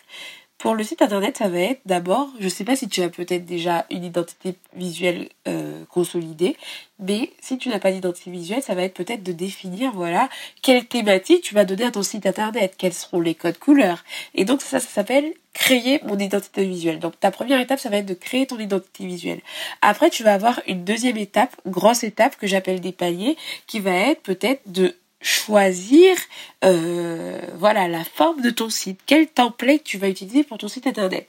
pour 0.61 0.75
le 0.75 0.85
site 0.85 1.01
internet, 1.01 1.39
ça 1.39 1.49
va 1.49 1.59
être 1.59 1.81
d'abord, 1.87 2.29
je 2.39 2.45
ne 2.45 2.51
sais 2.51 2.65
pas 2.65 2.77
si 2.77 2.87
tu 2.87 3.01
as 3.03 3.09
peut-être 3.09 3.47
déjà 3.47 3.87
une 3.91 4.05
identité 4.05 4.57
visuelle 4.77 5.31
euh, 5.49 5.85
consolidée, 5.89 6.55
mais 6.99 7.33
si 7.41 7.57
tu 7.57 7.71
n'as 7.71 7.79
pas 7.79 7.91
d'identité 7.91 8.31
visuelle, 8.31 8.63
ça 8.63 8.75
va 8.75 8.83
être 8.83 8.93
peut-être 8.93 9.23
de 9.23 9.33
définir, 9.33 9.91
voilà, 9.93 10.29
quelle 10.61 10.85
thématique 10.85 11.43
tu 11.43 11.55
vas 11.55 11.65
donner 11.65 11.85
à 11.85 11.91
ton 11.91 12.03
site 12.03 12.27
internet, 12.27 12.75
quels 12.77 12.93
seront 12.93 13.21
les 13.21 13.35
codes 13.35 13.57
couleurs. 13.57 14.05
Et 14.35 14.45
donc 14.45 14.61
ça, 14.61 14.81
ça 14.81 14.89
s'appelle 14.89 15.33
créer 15.55 15.99
mon 16.05 16.19
identité 16.19 16.67
visuelle. 16.67 16.99
Donc 16.99 17.19
ta 17.19 17.31
première 17.31 17.59
étape, 17.59 17.81
ça 17.81 17.89
va 17.89 17.97
être 17.97 18.07
de 18.07 18.13
créer 18.13 18.47
ton 18.47 18.59
identité 18.59 19.07
visuelle. 19.07 19.41
Après, 19.81 20.11
tu 20.11 20.23
vas 20.25 20.35
avoir 20.35 20.61
une 20.67 20.85
deuxième 20.85 21.17
étape, 21.17 21.57
grosse 21.67 22.05
étape 22.05 22.37
que 22.37 22.47
j'appelle 22.47 22.83
des 22.83 22.93
paliers, 22.93 23.39
qui 23.67 23.81
va 23.81 23.93
être 23.93 24.21
peut-être 24.21 24.61
de 24.67 24.95
choisir 25.21 26.17
euh, 26.65 27.41
voilà 27.57 27.89
la 27.89 28.05
forme 28.05 28.41
de 28.41 28.51
ton 28.51 28.71
site, 28.71 29.01
quel 29.07 29.27
template 29.27 29.85
tu 29.85 29.99
vas 29.99 30.09
utiliser 30.09 30.45
pour 30.45 30.59
ton 30.59 30.69
site 30.69 30.87
internet? 30.87 31.29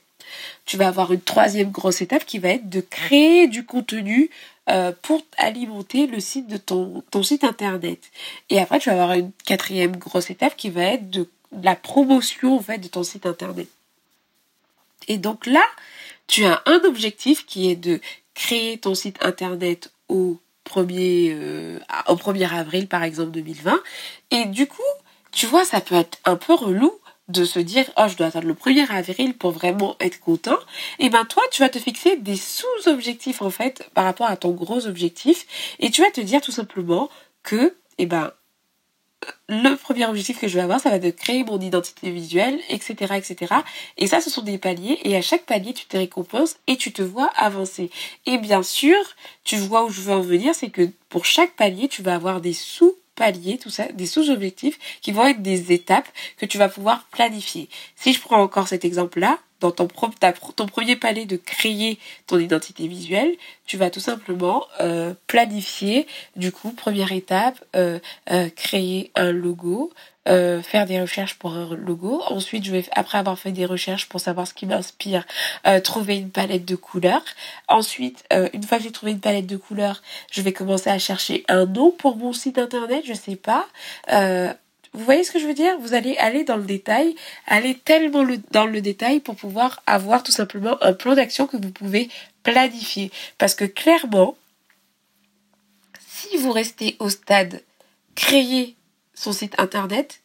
Tu 0.64 0.76
vas 0.76 0.88
avoir 0.88 1.12
une 1.12 1.20
troisième 1.20 1.70
grosse 1.70 2.00
étape 2.00 2.24
qui 2.24 2.38
va 2.38 2.50
être 2.50 2.70
de 2.70 2.80
créer 2.80 3.48
du 3.48 3.66
contenu 3.66 4.30
euh, 4.70 4.92
pour 5.02 5.22
alimenter 5.36 6.06
le 6.06 6.20
site 6.20 6.46
de 6.46 6.56
ton, 6.56 7.02
ton 7.10 7.22
site 7.22 7.44
internet. 7.44 7.98
Et 8.48 8.60
après, 8.60 8.78
tu 8.78 8.88
vas 8.88 8.94
avoir 8.94 9.12
une 9.12 9.32
quatrième 9.44 9.96
grosse 9.96 10.30
étape 10.30 10.56
qui 10.56 10.70
va 10.70 10.84
être 10.84 11.10
de, 11.10 11.28
la 11.60 11.76
promotion 11.76 12.56
en 12.56 12.62
fait 12.62 12.78
de 12.78 12.88
ton 12.88 13.02
site 13.02 13.26
internet. 13.26 13.68
Et 15.08 15.18
donc 15.18 15.46
là, 15.46 15.64
tu 16.26 16.44
as 16.44 16.62
un 16.66 16.80
objectif 16.84 17.44
qui 17.44 17.70
est 17.70 17.76
de 17.76 18.00
créer 18.34 18.78
ton 18.78 18.94
site 18.94 19.22
internet 19.22 19.90
au 20.08 20.38
1er, 20.68 21.32
euh, 21.34 21.78
au 22.08 22.14
1er 22.14 22.52
avril 22.52 22.88
par 22.88 23.02
exemple 23.02 23.30
2020. 23.30 23.80
Et 24.30 24.44
du 24.46 24.66
coup, 24.66 24.82
tu 25.32 25.46
vois, 25.46 25.64
ça 25.64 25.80
peut 25.80 25.94
être 25.94 26.18
un 26.24 26.36
peu 26.36 26.54
relou 26.54 26.92
de 27.28 27.44
se 27.44 27.58
dire 27.58 27.84
oh 27.96 28.06
je 28.08 28.16
dois 28.16 28.26
attendre 28.26 28.46
le 28.46 28.54
1er 28.54 28.90
avril 28.90 29.34
pour 29.34 29.52
vraiment 29.52 29.96
être 30.00 30.20
content 30.20 30.58
et 30.98 31.06
eh 31.06 31.10
ben 31.10 31.24
toi 31.24 31.42
tu 31.52 31.62
vas 31.62 31.68
te 31.68 31.78
fixer 31.78 32.16
des 32.16 32.36
sous-objectifs 32.36 33.42
en 33.42 33.50
fait 33.50 33.88
par 33.94 34.04
rapport 34.04 34.26
à 34.26 34.36
ton 34.36 34.50
gros 34.50 34.86
objectif 34.86 35.46
et 35.78 35.90
tu 35.90 36.02
vas 36.02 36.10
te 36.10 36.20
dire 36.20 36.40
tout 36.40 36.50
simplement 36.50 37.08
que 37.44 37.76
eh 37.98 38.06
ben 38.06 38.32
le 39.48 39.74
premier 39.76 40.06
objectif 40.06 40.40
que 40.40 40.48
je 40.48 40.54
vais 40.54 40.62
avoir, 40.62 40.80
ça 40.80 40.90
va 40.90 40.98
de 40.98 41.10
créer 41.10 41.44
mon 41.44 41.60
identité 41.60 42.10
visuelle, 42.10 42.58
etc., 42.68 43.14
etc. 43.16 43.54
Et 43.98 44.06
ça, 44.06 44.20
ce 44.20 44.30
sont 44.30 44.42
des 44.42 44.58
paliers. 44.58 44.98
Et 45.04 45.16
à 45.16 45.22
chaque 45.22 45.44
palier, 45.44 45.72
tu 45.72 45.86
te 45.86 45.96
récompenses 45.96 46.56
et 46.66 46.76
tu 46.76 46.92
te 46.92 47.02
vois 47.02 47.30
avancer. 47.36 47.90
Et 48.26 48.38
bien 48.38 48.62
sûr, 48.62 48.96
tu 49.44 49.56
vois 49.56 49.84
où 49.84 49.90
je 49.90 50.00
veux 50.00 50.14
en 50.14 50.20
venir, 50.20 50.54
c'est 50.54 50.70
que 50.70 50.90
pour 51.08 51.24
chaque 51.24 51.54
palier, 51.56 51.88
tu 51.88 52.02
vas 52.02 52.14
avoir 52.14 52.40
des 52.40 52.54
sous 52.54 52.94
paliers, 53.14 53.58
tout 53.58 53.70
ça, 53.70 53.86
des 53.92 54.06
sous-objectifs 54.06 54.78
qui 55.02 55.12
vont 55.12 55.26
être 55.26 55.42
des 55.42 55.72
étapes 55.72 56.08
que 56.38 56.46
tu 56.46 56.58
vas 56.58 56.68
pouvoir 56.68 57.04
planifier. 57.10 57.68
Si 57.96 58.12
je 58.12 58.20
prends 58.20 58.40
encore 58.40 58.68
cet 58.68 58.84
exemple-là, 58.84 59.38
dans 59.62 59.70
ton, 59.70 59.86
premier 60.66 60.96
palier 60.96 61.24
de 61.24 61.36
créer 61.36 61.98
ton 62.26 62.38
identité 62.38 62.88
visuelle, 62.88 63.32
tu 63.64 63.76
vas 63.76 63.90
tout 63.90 64.00
simplement 64.00 64.66
euh, 64.80 65.14
planifier, 65.28 66.06
du 66.36 66.50
coup, 66.50 66.72
première 66.72 67.12
étape, 67.12 67.62
euh, 67.76 67.98
euh, 68.30 68.48
créer 68.50 69.10
un 69.14 69.30
logo, 69.30 69.92
faire 70.24 70.86
des 70.86 71.00
recherches 71.00 71.34
pour 71.34 71.52
un 71.52 71.74
logo. 71.74 72.22
Ensuite, 72.28 72.64
je 72.64 72.70
vais, 72.70 72.84
après 72.92 73.18
avoir 73.18 73.38
fait 73.38 73.50
des 73.50 73.66
recherches 73.66 74.08
pour 74.08 74.20
savoir 74.20 74.46
ce 74.46 74.54
qui 74.54 74.66
m'inspire, 74.66 75.26
trouver 75.82 76.16
une 76.16 76.30
palette 76.30 76.64
de 76.64 76.76
couleurs. 76.76 77.24
Ensuite, 77.66 78.24
une 78.52 78.62
fois 78.62 78.78
que 78.78 78.84
j'ai 78.84 78.92
trouvé 78.92 79.10
une 79.10 79.20
palette 79.20 79.46
de 79.46 79.56
couleurs, 79.56 80.00
je 80.30 80.40
vais 80.40 80.52
commencer 80.52 80.90
à 80.90 80.98
chercher 81.00 81.44
un 81.48 81.66
nom 81.66 81.90
pour 81.90 82.16
mon 82.16 82.32
site 82.32 82.58
internet, 82.58 83.02
je 83.04 83.14
sais 83.14 83.34
pas. 83.34 83.66
Vous 84.94 85.04
voyez 85.04 85.24
ce 85.24 85.32
que 85.32 85.38
je 85.38 85.46
veux 85.46 85.54
dire? 85.54 85.78
Vous 85.78 85.94
allez 85.94 86.16
aller 86.18 86.44
dans 86.44 86.56
le 86.56 86.64
détail, 86.64 87.14
aller 87.46 87.74
tellement 87.74 88.26
dans 88.50 88.66
le 88.66 88.80
détail 88.80 89.20
pour 89.20 89.36
pouvoir 89.36 89.82
avoir 89.86 90.22
tout 90.22 90.32
simplement 90.32 90.76
un 90.82 90.92
plan 90.92 91.14
d'action 91.14 91.46
que 91.46 91.56
vous 91.56 91.70
pouvez 91.70 92.10
planifier. 92.42 93.10
Parce 93.38 93.54
que 93.54 93.64
clairement, 93.64 94.36
si 96.06 96.36
vous 96.36 96.52
restez 96.52 96.96
au 96.98 97.08
stade 97.08 97.62
créer 98.14 98.76
son 99.14 99.32
site 99.32 99.54
internet, 99.58 100.21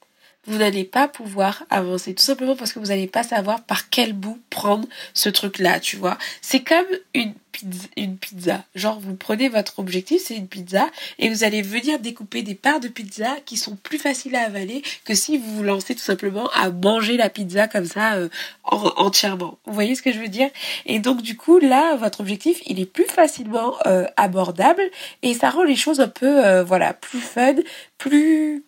vous 0.48 0.58
n'allez 0.58 0.86
pas 0.86 1.08
pouvoir 1.08 1.63
avancer. 1.70 2.13
Tout 2.13 2.24
simplement 2.24 2.56
parce 2.56 2.72
que 2.72 2.80
vous 2.80 2.88
n'allez 2.88 3.08
pas 3.08 3.24
savoir 3.24 3.62
par 3.63 3.89
quel 3.89 4.13
bout 4.13 4.39
prendre 4.50 4.88
ce 5.13 5.30
truc-là, 5.30 5.80
tu 5.80 5.98
vois. 5.98 6.18
C'est 6.42 6.62
comme 6.62 6.86
une 7.13 7.34
pizza, 7.51 7.88
une 7.98 8.18
pizza. 8.18 8.63
Genre, 8.74 9.00
vous 9.00 9.16
prenez 9.16 9.50
votre 9.50 9.80
objectif, 9.80 10.22
c'est 10.24 10.36
une 10.36 10.48
pizza, 10.48 10.89
et 11.20 11.30
vous 11.30 11.44
allez 11.44 11.62
venir 11.62 12.00
découper 12.00 12.44
des 12.44 12.56
parts 12.56 12.80
de 12.80 12.88
pizza 12.88 13.36
qui 13.46 13.58
sont 13.58 13.75
plus 13.75 13.98
faciles 13.98 14.36
à 14.36 14.46
avaler 14.46 14.84
que 15.04 15.13
si 15.13 15.38
vous 15.38 15.56
vous 15.58 15.63
lancez 15.63 15.96
tout 15.96 16.01
simplement 16.01 16.50
à 16.56 16.70
manger 16.70 17.18
la 17.18 17.30
pizza 17.30 17.68
comme 17.68 17.86
ça 17.86 18.16
euh, 18.16 18.30
entièrement. 18.63 19.58
Vous 19.66 19.74
voyez 19.74 19.96
ce 19.96 20.01
que 20.01 20.13
je 20.13 20.20
veux 20.20 20.27
dire? 20.30 20.50
Et 20.86 21.00
donc, 21.00 21.22
du 21.22 21.36
coup, 21.36 21.60
là, 21.60 21.96
votre 21.96 22.22
objectif, 22.22 22.62
il 22.66 22.80
est 22.80 22.86
plus 22.86 23.06
facilement 23.06 23.75
euh, 23.86 24.06
abordable, 24.16 24.84
et 25.24 25.34
ça 25.34 25.50
rend 25.50 25.63
les 25.63 25.75
choses 25.75 26.00
un 26.00 26.08
peu, 26.08 26.46
euh, 26.46 26.63
voilà, 26.63 26.94
plus 26.94 27.20
fun, 27.20 27.56
plus 27.98 28.63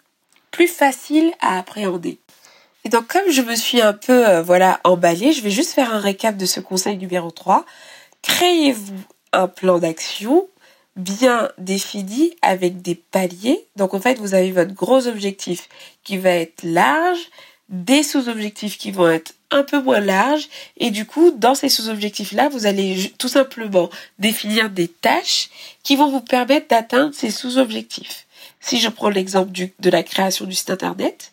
plus 0.51 0.67
facile 0.67 1.31
à 1.41 1.57
appréhender. 1.59 2.19
Et 2.85 2.89
donc 2.89 3.07
comme 3.07 3.29
je 3.29 3.41
me 3.41 3.55
suis 3.55 3.81
un 3.81 3.93
peu 3.93 4.27
euh, 4.27 4.41
voilà 4.41 4.79
emballée, 4.83 5.33
je 5.33 5.41
vais 5.41 5.51
juste 5.51 5.73
faire 5.73 5.93
un 5.93 5.99
récap 5.99 6.37
de 6.37 6.45
ce 6.45 6.59
conseil 6.59 6.97
numéro 6.97 7.31
3. 7.31 7.65
Créez-vous 8.21 9.03
un 9.33 9.47
plan 9.47 9.79
d'action 9.79 10.47
bien 10.95 11.49
défini 11.57 12.35
avec 12.41 12.81
des 12.81 12.95
paliers. 12.95 13.65
Donc 13.75 13.93
en 13.93 13.99
fait, 13.99 14.19
vous 14.19 14.33
avez 14.33 14.51
votre 14.51 14.73
gros 14.73 15.07
objectif 15.07 15.69
qui 16.03 16.17
va 16.17 16.31
être 16.31 16.63
large, 16.63 17.19
des 17.69 18.03
sous-objectifs 18.03 18.77
qui 18.77 18.91
vont 18.91 19.09
être 19.09 19.33
un 19.51 19.63
peu 19.63 19.81
moins 19.81 19.99
larges 19.99 20.49
et 20.77 20.91
du 20.91 21.05
coup, 21.05 21.31
dans 21.31 21.55
ces 21.55 21.69
sous-objectifs-là, 21.69 22.49
vous 22.49 22.65
allez 22.65 23.13
tout 23.17 23.27
simplement 23.27 23.89
définir 24.17 24.69
des 24.69 24.87
tâches 24.87 25.49
qui 25.83 25.95
vont 25.95 26.09
vous 26.09 26.21
permettre 26.21 26.67
d'atteindre 26.67 27.13
ces 27.13 27.31
sous-objectifs. 27.31 28.25
Si 28.59 28.79
je 28.79 28.89
prends 28.89 29.09
l'exemple 29.09 29.51
de 29.51 29.89
la 29.89 30.03
création 30.03 30.45
du 30.45 30.53
site 30.53 30.69
internet, 30.69 31.31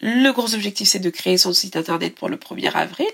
le 0.00 0.30
gros 0.32 0.54
objectif 0.54 0.88
c'est 0.88 0.98
de 0.98 1.10
créer 1.10 1.36
son 1.36 1.52
site 1.52 1.76
internet 1.76 2.14
pour 2.14 2.28
le 2.28 2.36
1er 2.36 2.72
avril. 2.72 3.06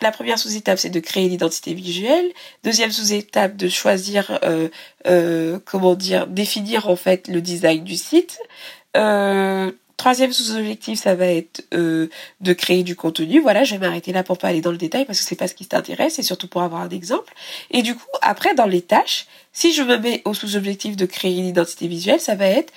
La 0.00 0.10
première 0.10 0.38
sous-étape 0.38 0.78
c'est 0.78 0.90
de 0.90 1.00
créer 1.00 1.28
l'identité 1.28 1.74
visuelle. 1.74 2.26
Deuxième 2.64 2.90
sous-étape 2.90 3.56
de 3.56 3.68
choisir, 3.68 4.38
euh, 4.42 4.68
euh, 5.06 5.58
comment 5.64 5.94
dire, 5.94 6.26
définir 6.26 6.88
en 6.88 6.96
fait 6.96 7.28
le 7.28 7.42
design 7.42 7.84
du 7.84 7.96
site. 7.96 8.38
Euh, 8.96 9.70
troisième 9.98 10.32
sous-objectif, 10.32 10.98
ça 10.98 11.14
va 11.14 11.26
être 11.26 11.62
de 11.72 12.52
créer 12.54 12.82
du 12.82 12.96
contenu. 12.96 13.40
Voilà, 13.40 13.64
je 13.64 13.74
vais 13.74 13.86
m'arrêter 13.86 14.12
là 14.12 14.22
pour 14.22 14.38
pas 14.38 14.48
aller 14.48 14.62
dans 14.62 14.72
le 14.72 14.78
détail 14.78 15.04
parce 15.04 15.20
que 15.20 15.26
c'est 15.26 15.36
pas 15.36 15.48
ce 15.48 15.54
qui 15.54 15.66
t'intéresse, 15.66 16.18
et 16.18 16.22
surtout 16.22 16.48
pour 16.48 16.62
avoir 16.62 16.80
un 16.80 16.88
exemple. 16.88 17.34
Et 17.70 17.82
du 17.82 17.94
coup, 17.94 18.06
après, 18.22 18.54
dans 18.54 18.64
les 18.64 18.80
tâches, 18.80 19.26
si 19.52 19.74
je 19.74 19.82
me 19.82 19.98
mets 19.98 20.22
au 20.24 20.32
sous-objectif 20.32 20.96
de 20.96 21.04
créer 21.04 21.36
une 21.36 21.44
identité 21.44 21.86
visuelle, 21.86 22.20
ça 22.20 22.34
va 22.34 22.46
être 22.46 22.72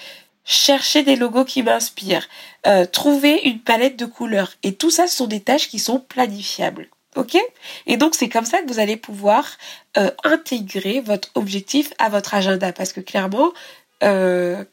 chercher 0.46 1.04
des 1.04 1.16
logos 1.16 1.46
qui 1.46 1.64
m'inspirent, 1.64 2.28
euh, 2.68 2.86
trouver 2.86 3.42
une 3.46 3.60
palette 3.60 3.98
de 3.98 4.06
couleurs. 4.06 4.54
Et 4.64 4.74
tout 4.76 4.90
ça, 4.90 5.08
ce 5.08 5.16
sont 5.18 5.28
des 5.28 5.40
tâches 5.40 5.70
qui 5.70 5.80
sont 5.80 6.00
planifiables. 6.00 6.90
Ok? 7.16 7.38
Et 7.86 7.98
donc 7.98 8.16
c'est 8.16 8.30
comme 8.30 8.46
ça 8.46 8.62
que 8.62 8.68
vous 8.68 8.80
allez 8.80 8.98
pouvoir 8.98 9.48
euh, 9.98 10.10
intégrer 10.24 11.00
votre 11.00 11.30
objectif 11.36 11.94
à 12.00 12.10
votre 12.10 12.34
agenda. 12.34 12.74
Parce 12.74 12.92
que 12.92 13.02
clairement, 13.02 13.54
euh, 14.04 14.64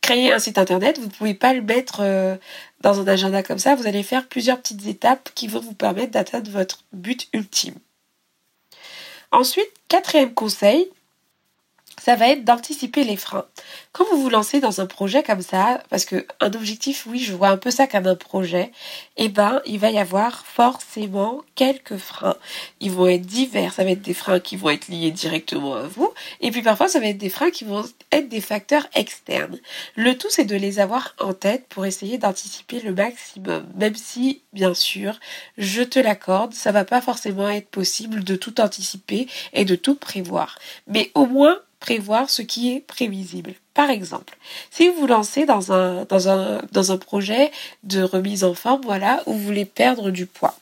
créer 0.00 0.32
un 0.32 0.38
site 0.38 0.58
internet, 0.58 0.98
vous 0.98 1.06
ne 1.06 1.10
pouvez 1.10 1.34
pas 1.34 1.52
le 1.52 1.62
mettre 1.62 2.02
dans 2.80 3.00
un 3.00 3.06
agenda 3.06 3.42
comme 3.42 3.58
ça. 3.58 3.74
Vous 3.74 3.86
allez 3.86 4.02
faire 4.02 4.26
plusieurs 4.26 4.58
petites 4.58 4.86
étapes 4.86 5.30
qui 5.34 5.46
vont 5.46 5.60
vous 5.60 5.74
permettre 5.74 6.12
d'atteindre 6.12 6.50
votre 6.50 6.84
but 6.92 7.28
ultime. 7.32 7.74
Ensuite, 9.30 9.70
quatrième 9.88 10.32
conseil, 10.32 10.90
ça 12.04 12.16
va 12.16 12.28
être 12.28 12.44
d'anticiper 12.44 13.02
les 13.02 13.16
freins. 13.16 13.46
Quand 13.92 14.04
vous 14.10 14.20
vous 14.20 14.28
lancez 14.28 14.60
dans 14.60 14.82
un 14.82 14.86
projet 14.86 15.22
comme 15.22 15.40
ça, 15.40 15.82
parce 15.88 16.04
que 16.04 16.26
un 16.40 16.52
objectif, 16.52 17.06
oui, 17.06 17.18
je 17.18 17.32
vois 17.32 17.48
un 17.48 17.56
peu 17.56 17.70
ça 17.70 17.86
comme 17.86 18.06
un 18.06 18.14
projet, 18.14 18.72
eh 19.16 19.30
ben, 19.30 19.62
il 19.64 19.78
va 19.78 19.90
y 19.90 19.98
avoir 19.98 20.44
forcément 20.44 21.40
quelques 21.54 21.96
freins. 21.96 22.36
Ils 22.80 22.90
vont 22.90 23.06
être 23.06 23.24
divers. 23.24 23.72
Ça 23.72 23.84
va 23.84 23.92
être 23.92 24.02
des 24.02 24.12
freins 24.12 24.38
qui 24.38 24.56
vont 24.56 24.68
être 24.68 24.88
liés 24.88 25.12
directement 25.12 25.76
à 25.76 25.84
vous, 25.84 26.12
et 26.42 26.50
puis 26.50 26.60
parfois 26.60 26.88
ça 26.88 27.00
va 27.00 27.06
être 27.06 27.16
des 27.16 27.30
freins 27.30 27.50
qui 27.50 27.64
vont 27.64 27.86
être 28.12 28.28
des 28.28 28.42
facteurs 28.42 28.86
externes. 28.94 29.58
Le 29.96 30.18
tout, 30.18 30.28
c'est 30.28 30.44
de 30.44 30.56
les 30.56 30.80
avoir 30.80 31.14
en 31.18 31.32
tête 31.32 31.66
pour 31.70 31.86
essayer 31.86 32.18
d'anticiper 32.18 32.80
le 32.80 32.92
maximum, 32.92 33.64
même 33.76 33.94
si, 33.94 34.42
bien 34.52 34.74
sûr, 34.74 35.18
je 35.56 35.82
te 35.82 35.98
l'accorde, 35.98 36.52
ça 36.52 36.70
va 36.70 36.84
pas 36.84 37.00
forcément 37.00 37.48
être 37.48 37.68
possible 37.68 38.24
de 38.24 38.36
tout 38.36 38.60
anticiper 38.60 39.26
et 39.54 39.64
de 39.64 39.74
tout 39.74 39.94
prévoir. 39.94 40.58
Mais 40.86 41.10
au 41.14 41.24
moins, 41.24 41.60
prévoir 41.84 42.30
ce 42.30 42.40
qui 42.40 42.72
est 42.72 42.80
prévisible. 42.80 43.52
Par 43.74 43.90
exemple, 43.90 44.38
si 44.70 44.88
vous 44.88 45.00
vous 45.00 45.06
lancez 45.06 45.44
dans 45.44 45.70
un, 45.70 46.96
projet 46.96 47.50
de 47.82 48.00
remise 48.02 48.42
en 48.42 48.54
forme, 48.54 48.80
voilà, 48.84 49.22
où 49.26 49.34
vous 49.34 49.44
voulez 49.44 49.66
perdre 49.66 50.10
du 50.10 50.24
poids, 50.24 50.56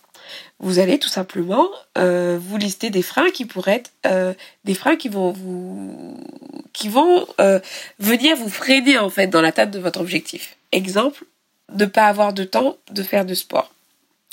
vous 0.58 0.80
allez 0.80 0.98
tout 0.98 1.08
simplement 1.08 1.68
euh, 1.96 2.40
vous 2.42 2.56
lister 2.56 2.90
des 2.90 3.02
freins 3.02 3.30
qui 3.30 3.44
pourraient 3.44 3.76
être 3.76 3.92
euh, 4.06 4.34
des 4.64 4.74
freins 4.74 4.96
qui 4.96 5.08
vont 5.08 5.30
vous 5.30 6.16
qui 6.72 6.88
vont 6.88 7.24
euh, 7.40 7.60
venir 8.00 8.34
vous 8.36 8.48
freiner 8.48 8.98
en 8.98 9.10
fait 9.10 9.28
dans 9.28 9.42
la 9.42 9.52
table 9.52 9.70
de 9.70 9.78
votre 9.78 10.00
objectif. 10.00 10.56
Exemple, 10.72 11.24
ne 11.72 11.84
pas 11.84 12.06
avoir 12.06 12.32
de 12.32 12.42
temps 12.42 12.78
de 12.90 13.02
faire 13.04 13.24
de 13.24 13.34
sport. 13.34 13.72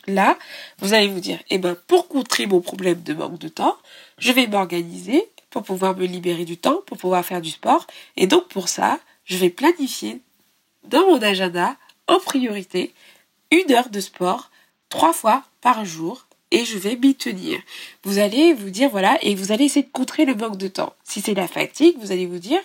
Là, 0.08 0.40
vous 0.80 0.94
allez 0.94 1.08
vous 1.08 1.20
dire, 1.20 1.38
eh 1.52 1.60
ben 1.60 1.78
pour 1.86 2.08
contrer 2.08 2.48
mon 2.48 2.62
problème 2.62 3.04
de 3.04 3.14
manque 3.14 3.38
de 3.38 3.50
temps, 3.50 3.78
je 4.18 4.32
vais 4.32 4.48
m'organiser 4.48 5.28
pour 5.50 5.64
pouvoir 5.64 5.96
me 5.96 6.06
libérer 6.06 6.46
du 6.46 6.58
temps, 6.58 6.82
pour 6.86 6.98
pouvoir 6.98 7.26
faire 7.26 7.42
du 7.42 7.50
sport. 7.50 7.88
Et 8.18 8.28
donc 8.28 8.48
pour 8.48 8.70
ça, 8.70 9.00
je 9.26 9.38
vais 9.38 9.50
planifier 9.50 10.22
dans 10.84 11.06
mon 11.08 11.22
agenda 11.22 11.76
en 12.08 12.20
priorité 12.20 12.94
une 13.52 13.72
heure 13.72 13.90
de 13.90 14.00
sport 14.00 14.50
trois 14.90 15.14
fois 15.14 15.44
par 15.62 15.86
jour 15.86 16.26
et 16.52 16.66
je 16.66 16.78
vais 16.78 16.96
m'y 16.96 17.16
tenir. 17.16 17.60
Vous 18.04 18.18
allez 18.18 18.54
vous 18.54 18.70
dire 18.70 18.90
voilà 18.90 19.18
et 19.22 19.36
vous 19.36 19.52
allez 19.52 19.66
essayer 19.66 19.86
de 19.86 19.92
contrer 19.92 20.26
le 20.26 20.36
manque 20.36 20.58
de 20.58 20.68
temps. 20.68 20.94
Si 21.04 21.22
c'est 21.22 21.34
la 21.34 21.48
fatigue, 21.48 21.98
vous 22.00 22.12
allez 22.12 22.26
vous 22.26 22.40
dire 22.40 22.62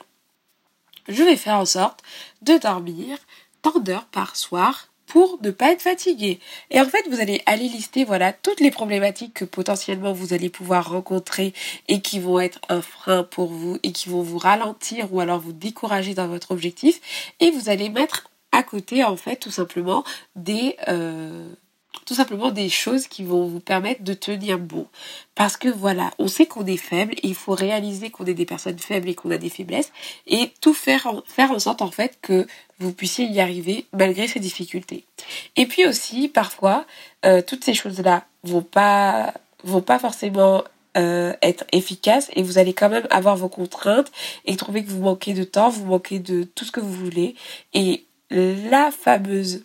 je 1.08 1.22
vais 1.22 1.36
faire 1.36 1.58
en 1.58 1.66
sorte 1.66 2.02
de 2.42 2.56
dormir 2.56 3.18
tant 3.60 3.78
d'heures 3.78 4.06
par 4.06 4.36
soir 4.36 4.88
pour 5.06 5.38
ne 5.42 5.50
pas 5.50 5.73
être 5.73 5.82
fatigué. 5.82 6.40
Et 6.70 6.80
en 6.80 6.87
fait, 6.87 7.04
vous 7.11 7.20
allez 7.20 7.42
aller 7.46 7.68
lister 7.68 8.04
voilà 8.04 8.32
toutes 8.32 8.61
les 8.61 8.70
problématiques 8.70 9.34
que 9.34 9.44
potentiellement 9.44 10.12
vous 10.12 10.32
allez 10.32 10.49
pouvoir 10.49 10.90
rencontrer 10.90 11.52
et 11.88 12.00
qui 12.00 12.18
vont 12.18 12.40
être 12.40 12.61
un 12.68 12.82
frein 12.82 13.23
pour 13.23 13.52
vous 13.52 13.78
et 13.82 13.92
qui 13.92 14.08
vont 14.08 14.23
vous 14.23 14.38
ralentir 14.38 15.12
ou 15.12 15.20
alors 15.20 15.40
vous 15.40 15.52
décourager 15.52 16.14
dans 16.14 16.28
votre 16.28 16.50
objectif 16.50 17.00
et 17.40 17.50
vous 17.50 17.68
allez 17.68 17.90
mettre 17.90 18.30
à 18.52 18.62
côté 18.62 19.04
en 19.04 19.16
fait 19.16 19.37
tout 19.37 19.50
simplement 19.50 20.04
des 20.37 20.76
euh, 20.88 21.49
tout 22.04 22.14
simplement 22.14 22.50
des 22.50 22.68
choses 22.68 23.06
qui 23.06 23.24
vont 23.24 23.46
vous 23.46 23.60
permettre 23.60 24.02
de 24.02 24.14
tenir 24.14 24.58
bon. 24.58 24.86
Parce 25.34 25.56
que 25.56 25.68
voilà, 25.68 26.10
on 26.18 26.28
sait 26.28 26.46
qu'on 26.46 26.66
est 26.66 26.76
faible 26.76 27.14
et 27.14 27.28
il 27.28 27.34
faut 27.34 27.54
réaliser 27.54 28.10
qu'on 28.10 28.26
est 28.26 28.34
des 28.34 28.46
personnes 28.46 28.78
faibles 28.78 29.08
et 29.08 29.14
qu'on 29.14 29.30
a 29.30 29.38
des 29.38 29.48
faiblesses 29.48 29.92
et 30.26 30.52
tout 30.60 30.74
faire 30.74 31.06
en, 31.06 31.22
faire 31.26 31.50
en 31.50 31.58
sorte 31.58 31.82
en 31.82 31.90
fait 31.90 32.18
que 32.22 32.46
vous 32.78 32.92
puissiez 32.92 33.26
y 33.26 33.40
arriver 33.40 33.86
malgré 33.92 34.28
ces 34.28 34.40
difficultés. 34.40 35.04
Et 35.56 35.66
puis 35.66 35.86
aussi, 35.86 36.28
parfois, 36.28 36.84
euh, 37.24 37.42
toutes 37.42 37.64
ces 37.64 37.74
choses-là 37.74 38.24
vont 38.42 38.62
pas 38.62 39.34
vont 39.64 39.80
pas 39.80 39.98
forcément 39.98 40.62
euh, 40.96 41.32
être 41.42 41.64
efficaces 41.72 42.30
et 42.34 42.42
vous 42.42 42.58
allez 42.58 42.74
quand 42.74 42.88
même 42.88 43.06
avoir 43.10 43.36
vos 43.36 43.48
contraintes 43.48 44.12
et 44.44 44.56
trouver 44.56 44.84
que 44.84 44.90
vous 44.90 45.02
manquez 45.02 45.32
de 45.32 45.42
temps, 45.42 45.70
vous 45.70 45.86
manquez 45.86 46.18
de 46.18 46.44
tout 46.44 46.64
ce 46.64 46.70
que 46.70 46.80
vous 46.80 46.92
voulez. 46.92 47.34
Et 47.72 48.04
la 48.30 48.90
fameuse 48.90 49.64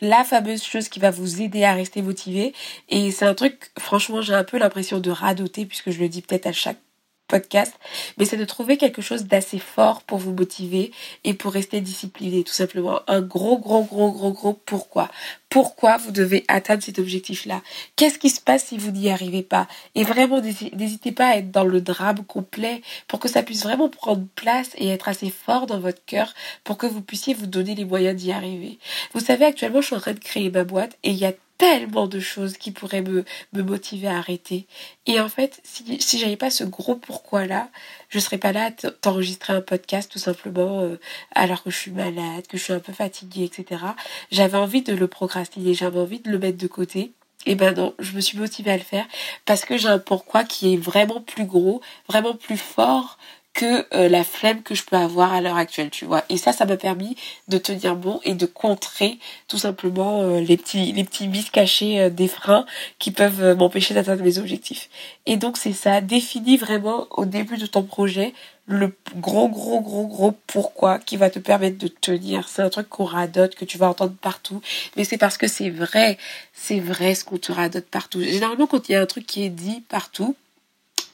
la 0.00 0.24
fameuse 0.24 0.62
chose 0.62 0.88
qui 0.88 1.00
va 1.00 1.10
vous 1.10 1.42
aider 1.42 1.64
à 1.64 1.74
rester 1.74 2.02
motivé. 2.02 2.52
Et 2.88 3.10
c'est 3.10 3.26
un 3.26 3.34
truc, 3.34 3.70
franchement, 3.78 4.22
j'ai 4.22 4.34
un 4.34 4.44
peu 4.44 4.58
l'impression 4.58 5.00
de 5.00 5.10
radoter 5.10 5.66
puisque 5.66 5.90
je 5.90 6.00
le 6.00 6.08
dis 6.08 6.22
peut-être 6.22 6.46
à 6.46 6.52
chaque 6.52 6.78
podcast, 7.28 7.74
mais 8.18 8.24
c'est 8.24 8.36
de 8.36 8.44
trouver 8.44 8.76
quelque 8.76 9.02
chose 9.02 9.24
d'assez 9.24 9.58
fort 9.58 10.02
pour 10.02 10.18
vous 10.18 10.32
motiver 10.32 10.92
et 11.24 11.34
pour 11.34 11.52
rester 11.52 11.80
discipliné, 11.80 12.44
tout 12.44 12.52
simplement. 12.52 13.00
Un 13.06 13.22
gros, 13.22 13.58
gros, 13.58 13.84
gros, 13.84 14.12
gros, 14.12 14.32
gros 14.32 14.52
pourquoi. 14.52 15.10
Pourquoi 15.48 15.98
vous 15.98 16.10
devez 16.10 16.44
atteindre 16.48 16.82
cet 16.82 16.98
objectif-là? 16.98 17.62
Qu'est-ce 17.96 18.18
qui 18.18 18.28
se 18.28 18.40
passe 18.40 18.66
si 18.66 18.78
vous 18.78 18.90
n'y 18.90 19.10
arrivez 19.10 19.42
pas? 19.42 19.68
Et 19.94 20.02
vraiment, 20.02 20.40
n'hésitez 20.40 21.12
pas 21.12 21.28
à 21.28 21.36
être 21.36 21.50
dans 21.52 21.64
le 21.64 21.80
drame 21.80 22.24
complet 22.24 22.82
pour 23.06 23.20
que 23.20 23.28
ça 23.28 23.42
puisse 23.42 23.62
vraiment 23.62 23.88
prendre 23.88 24.26
place 24.34 24.70
et 24.76 24.88
être 24.88 25.08
assez 25.08 25.30
fort 25.30 25.66
dans 25.66 25.78
votre 25.78 26.04
cœur 26.04 26.34
pour 26.64 26.76
que 26.76 26.86
vous 26.86 27.02
puissiez 27.02 27.34
vous 27.34 27.46
donner 27.46 27.74
les 27.74 27.84
moyens 27.84 28.20
d'y 28.20 28.32
arriver. 28.32 28.78
Vous 29.12 29.20
savez, 29.20 29.44
actuellement, 29.44 29.80
je 29.80 29.86
suis 29.86 29.96
en 29.96 30.00
train 30.00 30.14
de 30.14 30.18
créer 30.18 30.50
ma 30.50 30.64
boîte 30.64 30.98
et 31.04 31.10
il 31.10 31.16
y 31.16 31.24
a 31.24 31.32
tellement 31.58 32.06
de 32.06 32.20
choses 32.20 32.56
qui 32.56 32.70
pourraient 32.72 33.02
me, 33.02 33.24
me 33.52 33.62
motiver 33.62 34.08
à 34.08 34.18
arrêter. 34.18 34.66
Et 35.06 35.20
en 35.20 35.28
fait, 35.28 35.60
si, 35.62 36.00
si 36.00 36.18
j'avais 36.18 36.36
pas 36.36 36.50
ce 36.50 36.64
gros 36.64 36.96
pourquoi 36.96 37.46
là, 37.46 37.68
je 38.08 38.18
serais 38.18 38.38
pas 38.38 38.52
là 38.52 38.66
à 38.66 38.70
t'enregistrer 38.70 39.52
un 39.52 39.60
podcast 39.60 40.10
tout 40.10 40.18
simplement 40.18 40.80
euh, 40.80 40.98
alors 41.34 41.62
que 41.62 41.70
je 41.70 41.76
suis 41.76 41.90
malade, 41.90 42.46
que 42.48 42.56
je 42.56 42.62
suis 42.62 42.72
un 42.72 42.80
peu 42.80 42.92
fatiguée, 42.92 43.44
etc. 43.44 43.82
J'avais 44.30 44.58
envie 44.58 44.82
de 44.82 44.94
le 44.94 45.06
procrastiner, 45.06 45.74
j'avais 45.74 46.00
envie 46.00 46.20
de 46.20 46.30
le 46.30 46.38
mettre 46.38 46.58
de 46.58 46.66
côté. 46.66 47.12
Et 47.46 47.56
ben 47.56 47.74
non, 47.74 47.94
je 47.98 48.12
me 48.12 48.20
suis 48.20 48.38
motivée 48.38 48.70
à 48.70 48.76
le 48.76 48.82
faire 48.82 49.06
parce 49.44 49.64
que 49.64 49.76
j'ai 49.76 49.88
un 49.88 49.98
pourquoi 49.98 50.44
qui 50.44 50.74
est 50.74 50.76
vraiment 50.78 51.20
plus 51.20 51.44
gros, 51.44 51.82
vraiment 52.08 52.34
plus 52.34 52.56
fort 52.56 53.18
que 53.54 53.86
euh, 53.94 54.08
la 54.08 54.24
flemme 54.24 54.62
que 54.62 54.74
je 54.74 54.84
peux 54.84 54.96
avoir 54.96 55.32
à 55.32 55.40
l'heure 55.40 55.56
actuelle, 55.56 55.88
tu 55.88 56.04
vois. 56.04 56.24
Et 56.28 56.36
ça, 56.36 56.52
ça 56.52 56.66
m'a 56.66 56.76
permis 56.76 57.16
de 57.48 57.56
tenir 57.56 57.94
bon 57.94 58.20
et 58.24 58.34
de 58.34 58.46
contrer 58.46 59.18
tout 59.48 59.58
simplement 59.58 60.22
euh, 60.22 60.40
les 60.40 60.56
petits 60.56 60.92
les 60.92 61.04
petits 61.04 61.28
bis 61.28 61.50
cachés 61.50 62.00
euh, 62.00 62.10
des 62.10 62.28
freins 62.28 62.66
qui 62.98 63.12
peuvent 63.12 63.56
m'empêcher 63.56 63.94
d'atteindre 63.94 64.24
mes 64.24 64.38
objectifs. 64.38 64.90
Et 65.26 65.36
donc 65.36 65.56
c'est 65.56 65.72
ça, 65.72 66.00
définis 66.00 66.56
vraiment 66.56 67.06
au 67.12 67.24
début 67.24 67.56
de 67.56 67.66
ton 67.66 67.84
projet 67.84 68.34
le 68.66 68.96
gros 69.16 69.48
gros 69.48 69.80
gros 69.80 70.06
gros 70.06 70.34
pourquoi 70.46 70.98
qui 70.98 71.16
va 71.16 71.30
te 71.30 71.38
permettre 71.38 71.78
de 71.78 71.88
tenir. 71.88 72.48
C'est 72.48 72.62
un 72.62 72.70
truc 72.70 72.88
qu'on 72.88 73.04
radote, 73.04 73.54
que 73.54 73.64
tu 73.64 73.78
vas 73.78 73.88
entendre 73.88 74.14
partout, 74.20 74.62
mais 74.96 75.04
c'est 75.04 75.18
parce 75.18 75.36
que 75.36 75.46
c'est 75.46 75.70
vrai, 75.70 76.18
c'est 76.54 76.80
vrai 76.80 77.14
ce 77.14 77.24
qu'on 77.24 77.38
te 77.38 77.52
radote 77.52 77.86
partout. 77.86 78.20
Généralement 78.22 78.66
quand 78.66 78.88
il 78.88 78.92
y 78.92 78.94
a 78.96 79.00
un 79.00 79.06
truc 79.06 79.26
qui 79.26 79.44
est 79.44 79.50
dit 79.50 79.82
partout, 79.88 80.34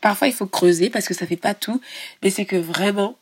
Parfois, 0.00 0.28
il 0.28 0.34
faut 0.34 0.46
creuser 0.46 0.90
parce 0.90 1.06
que 1.06 1.14
ça 1.14 1.26
fait 1.26 1.36
pas 1.36 1.54
tout, 1.54 1.80
mais 2.22 2.30
c'est 2.30 2.46
que 2.46 2.56
vraiment, 2.56 3.16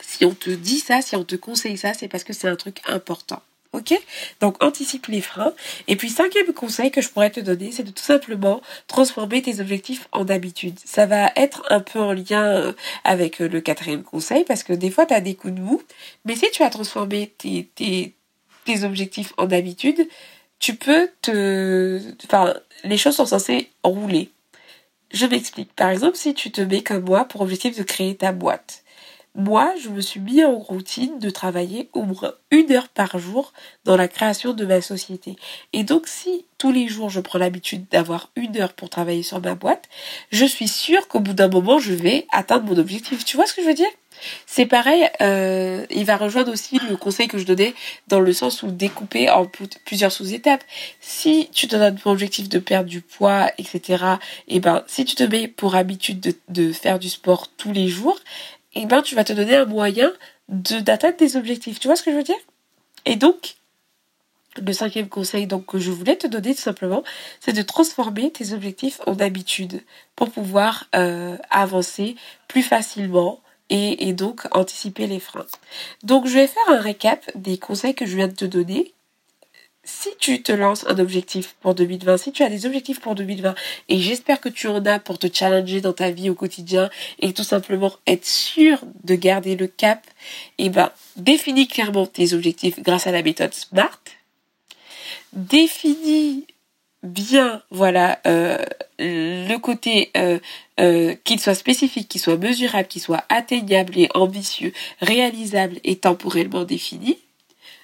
si 0.00 0.24
on 0.24 0.34
te 0.34 0.50
dit 0.50 0.80
ça, 0.80 1.02
si 1.02 1.16
on 1.16 1.24
te 1.24 1.36
conseille 1.36 1.78
ça, 1.78 1.94
c'est 1.94 2.08
parce 2.08 2.24
que 2.24 2.32
c'est 2.32 2.48
un 2.48 2.56
truc 2.56 2.80
important. 2.86 3.42
Ok? 3.72 3.98
Donc 4.40 4.62
anticipe 4.62 5.06
les 5.06 5.22
freins. 5.22 5.54
Et 5.88 5.96
puis 5.96 6.10
cinquième 6.10 6.52
conseil 6.52 6.90
que 6.90 7.00
je 7.00 7.08
pourrais 7.08 7.30
te 7.30 7.40
donner, 7.40 7.72
c'est 7.72 7.84
de 7.84 7.90
tout 7.90 8.02
simplement 8.02 8.60
transformer 8.86 9.40
tes 9.40 9.60
objectifs 9.60 10.08
en 10.12 10.28
habitudes. 10.28 10.78
Ça 10.84 11.06
va 11.06 11.32
être 11.36 11.62
un 11.70 11.80
peu 11.80 11.98
en 11.98 12.12
lien 12.12 12.44
euh, 12.44 12.72
avec 13.04 13.40
euh, 13.40 13.48
le 13.48 13.62
quatrième 13.62 14.02
conseil 14.02 14.44
parce 14.44 14.62
que 14.62 14.74
des 14.74 14.90
fois 14.90 15.06
tu 15.06 15.14
as 15.14 15.22
des 15.22 15.34
coups 15.34 15.54
de 15.54 15.60
mou. 15.60 15.82
Mais 16.26 16.36
si 16.36 16.50
tu 16.52 16.62
as 16.62 16.68
transformé 16.68 17.32
tes, 17.38 17.70
tes, 17.74 18.14
tes 18.66 18.84
objectifs 18.84 19.32
en 19.38 19.50
habitudes, 19.50 20.06
tu 20.58 20.74
peux 20.74 21.10
te... 21.22 21.98
Enfin, 22.26 22.54
les 22.84 22.98
choses 22.98 23.16
sont 23.16 23.26
censées 23.26 23.70
rouler. 23.82 24.30
Je 25.12 25.26
m'explique. 25.26 25.74
Par 25.74 25.90
exemple, 25.90 26.16
si 26.16 26.34
tu 26.34 26.50
te 26.50 26.60
mets 26.60 26.82
comme 26.82 27.04
moi 27.04 27.26
pour 27.26 27.42
objectif 27.42 27.76
de 27.76 27.82
créer 27.82 28.16
ta 28.16 28.32
boîte. 28.32 28.81
Moi, 29.34 29.72
je 29.82 29.88
me 29.88 30.02
suis 30.02 30.20
mis 30.20 30.44
en 30.44 30.58
routine 30.58 31.18
de 31.18 31.30
travailler 31.30 31.88
au 31.94 32.02
moins 32.02 32.34
une 32.50 32.70
heure 32.70 32.88
par 32.88 33.18
jour 33.18 33.54
dans 33.84 33.96
la 33.96 34.06
création 34.06 34.52
de 34.52 34.66
ma 34.66 34.82
société. 34.82 35.36
Et 35.72 35.84
donc, 35.84 36.06
si 36.06 36.44
tous 36.58 36.70
les 36.70 36.86
jours 36.86 37.08
je 37.08 37.20
prends 37.20 37.38
l'habitude 37.38 37.86
d'avoir 37.90 38.30
une 38.36 38.58
heure 38.58 38.74
pour 38.74 38.90
travailler 38.90 39.22
sur 39.22 39.40
ma 39.40 39.54
boîte, 39.54 39.88
je 40.30 40.44
suis 40.44 40.68
sûre 40.68 41.08
qu'au 41.08 41.20
bout 41.20 41.32
d'un 41.32 41.48
moment, 41.48 41.78
je 41.78 41.94
vais 41.94 42.26
atteindre 42.30 42.66
mon 42.66 42.78
objectif. 42.78 43.24
Tu 43.24 43.36
vois 43.36 43.46
ce 43.46 43.54
que 43.54 43.62
je 43.62 43.68
veux 43.68 43.74
dire? 43.74 43.88
C'est 44.46 44.66
pareil, 44.66 45.08
euh, 45.20 45.84
il 45.90 46.04
va 46.04 46.16
rejoindre 46.16 46.52
aussi 46.52 46.78
le 46.88 46.96
conseil 46.96 47.28
que 47.28 47.38
je 47.38 47.44
donnais 47.44 47.74
dans 48.08 48.20
le 48.20 48.32
sens 48.32 48.62
où 48.62 48.70
découper 48.70 49.30
en 49.30 49.46
plusieurs 49.84 50.12
sous-étapes. 50.12 50.62
Si 51.00 51.48
tu 51.52 51.66
te 51.68 51.76
donnes 51.76 51.98
pour 51.98 52.12
objectif 52.12 52.48
de 52.48 52.58
perdre 52.58 52.88
du 52.88 53.00
poids, 53.00 53.50
etc., 53.58 54.04
et 54.48 54.56
eh 54.56 54.60
ben, 54.60 54.84
si 54.86 55.04
tu 55.04 55.16
te 55.16 55.24
mets 55.24 55.48
pour 55.48 55.74
habitude 55.74 56.34
de, 56.48 56.72
faire 56.72 56.98
du 56.98 57.08
sport 57.08 57.48
tous 57.56 57.72
les 57.72 57.88
jours, 57.88 58.18
eh 58.74 58.86
ben, 58.86 59.02
tu 59.02 59.14
vas 59.14 59.24
te 59.24 59.32
donner 59.32 59.56
un 59.56 59.64
moyen 59.64 60.12
d'atteindre 60.48 61.16
tes 61.16 61.36
objectifs. 61.36 61.80
Tu 61.80 61.88
vois 61.88 61.96
ce 61.96 62.02
que 62.02 62.10
je 62.10 62.16
veux 62.16 62.22
dire? 62.22 62.36
Et 63.04 63.16
donc, 63.16 63.56
le 64.60 64.72
cinquième 64.72 65.08
conseil 65.08 65.46
donc 65.46 65.66
que 65.66 65.78
je 65.78 65.90
voulais 65.90 66.16
te 66.16 66.26
donner 66.26 66.54
tout 66.54 66.60
simplement, 66.60 67.02
c'est 67.40 67.52
de 67.52 67.62
transformer 67.62 68.30
tes 68.30 68.52
objectifs 68.52 69.00
en 69.06 69.16
habitudes 69.16 69.82
pour 70.16 70.30
pouvoir 70.30 70.88
euh, 70.94 71.36
avancer 71.50 72.16
plus 72.48 72.62
facilement, 72.62 73.40
et, 73.72 74.12
donc 74.12 74.46
anticiper 74.50 75.06
les 75.06 75.20
freins. 75.20 75.46
Donc 76.02 76.26
je 76.26 76.34
vais 76.34 76.46
faire 76.46 76.68
un 76.68 76.80
récap 76.80 77.24
des 77.34 77.58
conseils 77.58 77.94
que 77.94 78.06
je 78.06 78.16
viens 78.16 78.28
de 78.28 78.34
te 78.34 78.44
donner 78.44 78.92
si 79.84 80.10
tu 80.18 80.42
te 80.42 80.52
lances 80.52 80.86
un 80.86 80.98
objectif 80.98 81.56
pour 81.60 81.74
2020, 81.74 82.16
si 82.16 82.32
tu 82.32 82.42
as 82.42 82.48
des 82.48 82.66
objectifs 82.66 83.00
pour 83.00 83.14
2020, 83.14 83.54
et 83.88 83.98
j'espère 83.98 84.40
que 84.40 84.48
tu 84.48 84.68
en 84.68 84.84
as 84.86 84.98
pour 85.00 85.18
te 85.18 85.26
challenger 85.32 85.80
dans 85.80 85.92
ta 85.92 86.10
vie 86.10 86.30
au 86.30 86.34
quotidien 86.34 86.88
et 87.18 87.32
tout 87.32 87.44
simplement 87.44 87.92
être 88.06 88.26
sûr 88.26 88.78
de 89.02 89.14
garder 89.14 89.56
le 89.56 89.66
cap, 89.66 90.04
eh 90.58 90.68
ben, 90.68 90.90
définis 91.16 91.66
clairement 91.66 92.06
tes 92.06 92.32
objectifs 92.32 92.80
grâce 92.80 93.06
à 93.06 93.12
la 93.12 93.22
méthode 93.22 93.54
SMART. 93.54 94.00
Définis 95.32 96.46
bien, 97.02 97.62
voilà, 97.70 98.20
euh, 98.26 98.58
le 98.98 99.56
côté 99.56 100.10
euh, 100.16 100.38
euh, 100.80 101.14
qu'il 101.24 101.40
soit 101.40 101.54
spécifique, 101.54 102.08
qu'il 102.08 102.20
soit 102.20 102.36
mesurable, 102.36 102.88
qu'il 102.88 103.02
soit 103.02 103.24
atteignable 103.28 103.98
et 103.98 104.08
ambitieux, 104.14 104.72
réalisable 105.00 105.78
et 105.84 105.96
temporellement 105.96 106.64
défini. 106.64 107.18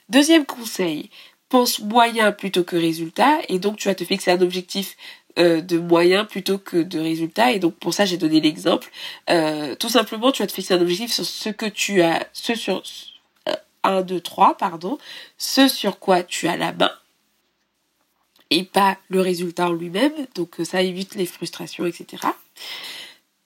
Deuxième 0.09 0.47
conseil, 0.47 1.11
pense 1.49 1.81
moyen 1.81 2.33
plutôt 2.33 2.65
que 2.65 2.77
résultat 2.77 3.39
et 3.49 3.59
donc 3.59 3.77
tu 3.77 3.89
vas 3.89 3.95
te 3.95 4.05
fixer 4.05 4.31
un 4.31 4.41
objectif 4.41 4.97
de 5.37 5.79
moyen 5.79 6.25
plutôt 6.25 6.59
que 6.59 6.79
de 6.79 6.99
résultat 6.99 7.53
et 7.53 7.61
donc 7.61 7.77
pour 7.77 7.95
ça 7.95 8.05
j'ai 8.05 8.17
donné 8.17 8.41
l'exemple. 8.41 8.91
tout 9.79 9.89
simplement 9.89 10.33
tu 10.33 10.43
vas 10.43 10.49
te 10.49 10.53
fixer 10.53 10.75
un 10.75 10.81
objectif 10.81 11.13
sur 11.13 11.25
ce 11.25 11.49
que 11.49 11.67
tu 11.67 12.03
as, 12.03 12.27
ce 12.33 12.57
sur 12.57 12.83
1, 13.85 14.03
2, 14.03 14.21
3, 14.21 14.57
pardon, 14.57 14.99
ce 15.37 15.69
sur 15.69 15.99
quoi 15.99 16.23
tu 16.23 16.49
as 16.49 16.57
la 16.57 16.73
main 16.73 16.91
et 18.51 18.65
pas 18.65 18.97
le 19.09 19.21
résultat 19.21 19.69
en 19.69 19.73
lui-même. 19.73 20.13
Donc 20.35 20.61
euh, 20.61 20.65
ça 20.65 20.83
évite 20.83 21.15
les 21.15 21.27
frustrations, 21.27 21.87
etc. 21.87 22.23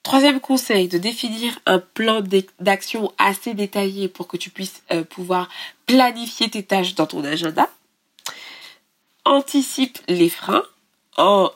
Troisième 0.02 0.40
conseil, 0.40 0.88
de 0.88 0.98
définir 0.98 1.58
un 1.66 1.78
plan 1.78 2.22
d'action 2.60 3.12
assez 3.18 3.54
détaillé 3.54 4.08
pour 4.08 4.26
que 4.26 4.36
tu 4.36 4.50
puisses 4.50 4.82
euh, 4.92 5.04
pouvoir 5.04 5.48
planifier 5.86 6.50
tes 6.50 6.62
tâches 6.62 6.94
dans 6.94 7.06
ton 7.06 7.24
agenda. 7.24 7.68
Anticipe 9.24 9.98
les 10.08 10.28
freins. 10.28 10.64
En 11.16 11.50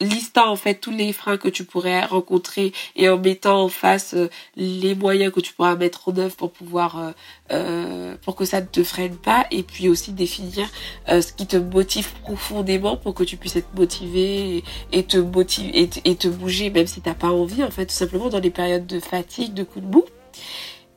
listant 0.00 0.50
en 0.50 0.56
fait 0.56 0.74
tous 0.74 0.90
les 0.90 1.12
freins 1.12 1.36
que 1.36 1.48
tu 1.48 1.64
pourrais 1.64 2.04
rencontrer 2.04 2.72
et 2.96 3.08
en 3.08 3.18
mettant 3.18 3.64
en 3.64 3.68
face 3.68 4.14
euh, 4.14 4.28
les 4.56 4.94
moyens 4.94 5.32
que 5.32 5.40
tu 5.40 5.52
pourras 5.52 5.76
mettre 5.76 6.08
en 6.08 6.16
œuvre 6.16 6.34
pour 6.36 6.52
pouvoir 6.52 6.98
euh, 6.98 7.10
euh, 7.52 8.16
pour 8.24 8.34
que 8.34 8.44
ça 8.44 8.60
ne 8.60 8.66
te 8.66 8.82
freine 8.82 9.16
pas 9.16 9.46
et 9.50 9.62
puis 9.62 9.88
aussi 9.88 10.12
définir 10.12 10.68
ce 11.08 11.32
qui 11.32 11.46
te 11.46 11.56
motive 11.56 12.12
profondément 12.22 12.96
pour 12.96 13.14
que 13.14 13.24
tu 13.24 13.36
puisses 13.36 13.56
être 13.56 13.74
motivé 13.74 14.64
et, 14.92 15.02
te 15.04 15.18
motiver 15.18 15.88
et, 16.04 16.16
te 16.16 16.28
bouger 16.28 16.70
même 16.70 16.86
si 16.86 17.00
t'as 17.00 17.14
pas 17.14 17.30
envie 17.30 17.62
en 17.62 17.70
fait 17.70 17.86
tout 17.86 17.94
simplement 17.94 18.28
dans 18.28 18.40
les 18.40 18.50
périodes 18.50 18.86
de 18.86 19.00
fatigue 19.00 19.54
de 19.54 19.64
coups 19.64 19.84
de 19.84 19.90
boue 19.90 20.04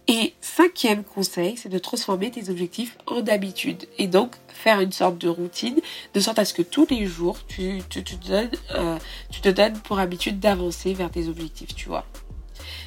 et 0.07 0.33
cinquième 0.41 1.03
conseil, 1.03 1.55
c'est 1.55 1.69
de 1.69 1.77
transformer 1.77 2.29
tes 2.29 2.49
objectifs 2.49 2.97
en 3.07 3.25
habitude. 3.27 3.87
Et 3.97 4.07
donc, 4.07 4.35
faire 4.47 4.81
une 4.81 4.91
sorte 4.91 5.17
de 5.17 5.29
routine, 5.29 5.79
de 6.13 6.19
sorte 6.19 6.39
à 6.39 6.45
ce 6.45 6.53
que 6.53 6.61
tous 6.61 6.87
les 6.89 7.05
jours, 7.05 7.37
tu, 7.47 7.81
tu, 7.89 8.03
te, 8.03 8.15
donnes, 8.27 8.51
euh, 8.75 8.97
tu 9.31 9.41
te 9.41 9.49
donnes 9.49 9.79
pour 9.79 9.99
habitude 9.99 10.39
d'avancer 10.39 10.93
vers 10.93 11.09
tes 11.09 11.27
objectifs, 11.27 11.73
tu 11.73 11.87
vois. 11.87 12.05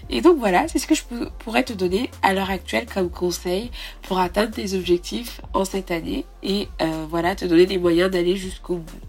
Et 0.09 0.21
donc 0.21 0.39
voilà, 0.39 0.69
c'est 0.69 0.79
ce 0.79 0.87
que 0.87 0.95
je 0.95 1.03
pourrais 1.39 1.65
te 1.65 1.73
donner 1.73 2.11
à 2.23 2.33
l'heure 2.33 2.51
actuelle 2.51 2.87
comme 2.87 3.11
conseil 3.11 3.71
pour 4.03 4.19
atteindre 4.21 4.55
tes 4.55 4.75
objectifs 4.75 5.41
en 5.53 5.65
cette 5.65 5.91
année 5.91 6.25
et 6.43 6.69
euh, 6.81 7.07
voilà, 7.09 7.35
te 7.35 7.45
donner 7.45 7.67
des 7.67 7.79
moyens 7.79 8.11
d'aller 8.11 8.37
jusqu'au 8.37 8.77
bout. 8.77 9.01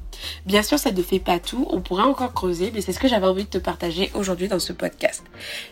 Bien 0.45 0.63
sûr, 0.63 0.79
ça 0.79 0.91
ne 0.91 1.01
fait 1.03 1.19
pas 1.19 1.39
tout, 1.39 1.67
on 1.69 1.81
pourrait 1.81 2.03
encore 2.03 2.33
creuser, 2.33 2.71
mais 2.73 2.81
c'est 2.81 2.93
ce 2.93 2.99
que 2.99 3.07
j'avais 3.07 3.27
envie 3.27 3.43
de 3.43 3.49
te 3.49 3.57
partager 3.59 4.09
aujourd'hui 4.15 4.47
dans 4.47 4.59
ce 4.59 4.73
podcast. 4.73 5.23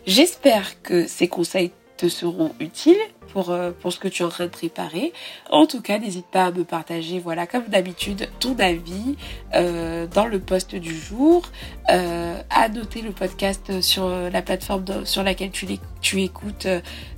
J'espère 0.05 0.81
que 0.83 1.07
ces 1.07 1.27
conseils 1.27 1.71
te 1.97 2.09
seront 2.09 2.53
utiles 2.59 3.11
pour, 3.31 3.49
euh, 3.49 3.71
pour 3.71 3.91
ce 3.91 3.99
que 3.99 4.07
tu 4.07 4.23
es 4.23 4.25
en 4.25 4.29
train 4.29 4.45
de 4.45 4.49
préparer. 4.49 5.13
En 5.49 5.65
tout 5.65 5.81
cas, 5.81 5.99
n'hésite 5.99 6.27
pas 6.27 6.45
à 6.45 6.51
me 6.51 6.63
partager, 6.63 7.19
voilà, 7.19 7.47
comme 7.47 7.65
d'habitude, 7.67 8.29
ton 8.39 8.57
avis 8.59 9.15
euh, 9.53 10.07
dans 10.07 10.25
le 10.25 10.39
post 10.39 10.75
du 10.75 10.95
jour, 10.95 11.43
euh, 11.89 12.39
à 12.49 12.69
noter 12.69 13.01
le 13.01 13.11
podcast 13.11 13.81
sur 13.81 14.09
la 14.09 14.41
plateforme 14.41 15.05
sur 15.05 15.23
laquelle 15.23 15.51
tu, 15.51 16.21
écoutes 16.21 16.67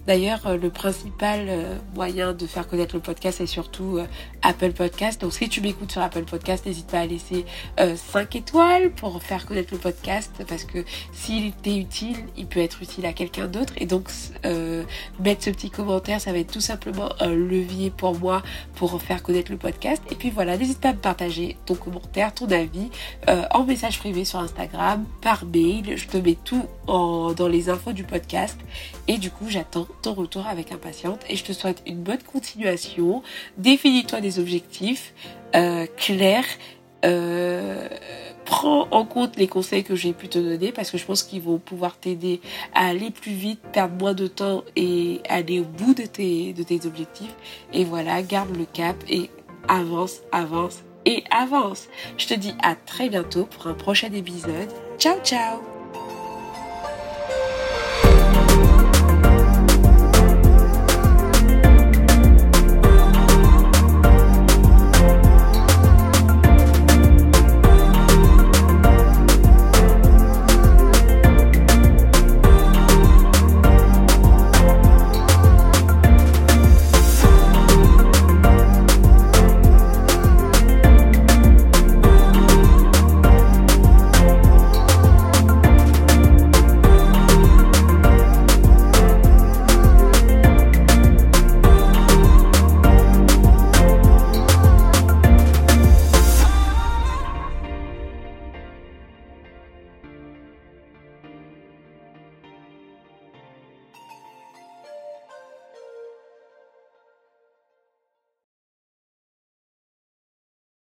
D'ailleurs, 0.07 0.57
le 0.57 0.69
principal 0.69 1.49
moyen 1.93 2.31
de 2.31 2.47
faire 2.47 2.65
connaître 2.65 2.95
le 2.95 3.01
podcast 3.01 3.41
est 3.41 3.45
surtout 3.45 3.99
Apple 4.41 4.71
Podcast. 4.71 5.19
Donc 5.19 5.33
si 5.33 5.49
tu 5.49 5.59
m'écoutes 5.59 5.91
sur 5.91 6.01
Apple 6.01 6.23
Podcast, 6.23 6.65
n'hésite 6.65 6.87
pas 6.87 6.99
à 7.01 7.05
laisser 7.05 7.45
5 7.77 8.37
étoiles 8.37 8.91
pour 8.91 9.21
faire 9.21 9.45
connaître 9.45 9.73
le 9.73 9.79
podcast 9.79 10.31
parce 10.47 10.63
que 10.63 10.85
s'il 11.11 11.51
t'est 11.51 11.75
utile, 11.75 12.15
il 12.37 12.45
peut 12.47 12.61
être 12.61 12.81
utile 12.81 13.05
à 13.05 13.11
quelqu'un 13.11 13.47
d'autre. 13.47 13.73
Et 13.75 13.85
donc 13.85 14.09
mettre 15.19 15.43
ce 15.43 15.49
petit 15.49 15.69
commentaire, 15.69 15.96
ça 16.19 16.31
va 16.31 16.39
être 16.39 16.51
tout 16.51 16.61
simplement 16.61 17.09
un 17.19 17.33
levier 17.33 17.89
pour 17.89 18.17
moi 18.17 18.43
pour 18.75 19.01
faire 19.01 19.23
connaître 19.23 19.51
le 19.51 19.57
podcast. 19.57 20.01
Et 20.11 20.15
puis 20.15 20.29
voilà, 20.29 20.57
n'hésite 20.57 20.79
pas 20.79 20.89
à 20.89 20.93
me 20.93 20.99
partager 20.99 21.57
ton 21.65 21.75
commentaire, 21.75 22.33
ton 22.33 22.49
avis 22.49 22.89
en 23.51 23.63
message 23.63 23.99
privé 23.99 24.25
sur 24.25 24.39
Instagram, 24.39 25.05
par 25.21 25.45
mail. 25.45 25.97
Je 25.97 26.07
te 26.07 26.17
mets 26.17 26.37
tout 26.43 26.65
dans 26.87 27.47
les 27.47 27.69
infos 27.69 27.91
du 27.91 28.03
podcast. 28.03 28.57
Et 29.07 29.17
du 29.17 29.31
coup, 29.31 29.45
j'attends 29.49 29.87
ton 30.01 30.13
retour 30.13 30.47
avec 30.47 30.71
impatience 30.71 31.19
et 31.29 31.35
je 31.35 31.43
te 31.43 31.53
souhaite 31.53 31.81
une 31.85 32.01
bonne 32.01 32.21
continuation. 32.23 33.23
Définis-toi 33.57 34.21
des 34.21 34.39
objectifs 34.39 35.13
euh, 35.55 35.85
clairs. 35.97 36.45
Euh, 37.05 37.87
prends 38.47 38.87
en 38.91 39.05
compte 39.05 39.35
les 39.35 39.47
conseils 39.47 39.83
que 39.83 39.95
j'ai 39.95 40.13
pu 40.13 40.29
te 40.29 40.39
donner 40.39 40.71
parce 40.71 40.89
que 40.89 40.97
je 40.97 41.05
pense 41.05 41.21
qu'ils 41.21 41.41
vont 41.41 41.59
pouvoir 41.59 41.97
t'aider 41.97 42.39
à 42.73 42.87
aller 42.87 43.11
plus 43.11 43.33
vite, 43.33 43.59
perdre 43.73 43.95
moins 43.99 44.13
de 44.13 44.27
temps 44.27 44.63
et 44.75 45.19
aller 45.29 45.59
au 45.59 45.65
bout 45.65 45.93
de 45.93 46.03
tes, 46.03 46.53
de 46.53 46.63
tes 46.63 46.87
objectifs. 46.87 47.35
Et 47.73 47.83
voilà, 47.83 48.21
garde 48.23 48.55
le 48.57 48.65
cap 48.65 48.95
et 49.09 49.29
avance, 49.67 50.21
avance 50.31 50.79
et 51.05 51.23
avance. 51.29 51.87
Je 52.17 52.27
te 52.27 52.33
dis 52.33 52.53
à 52.63 52.75
très 52.75 53.09
bientôt 53.09 53.45
pour 53.45 53.67
un 53.67 53.73
prochain 53.73 54.11
épisode. 54.13 54.69
Ciao 54.97 55.17
ciao 55.23 55.76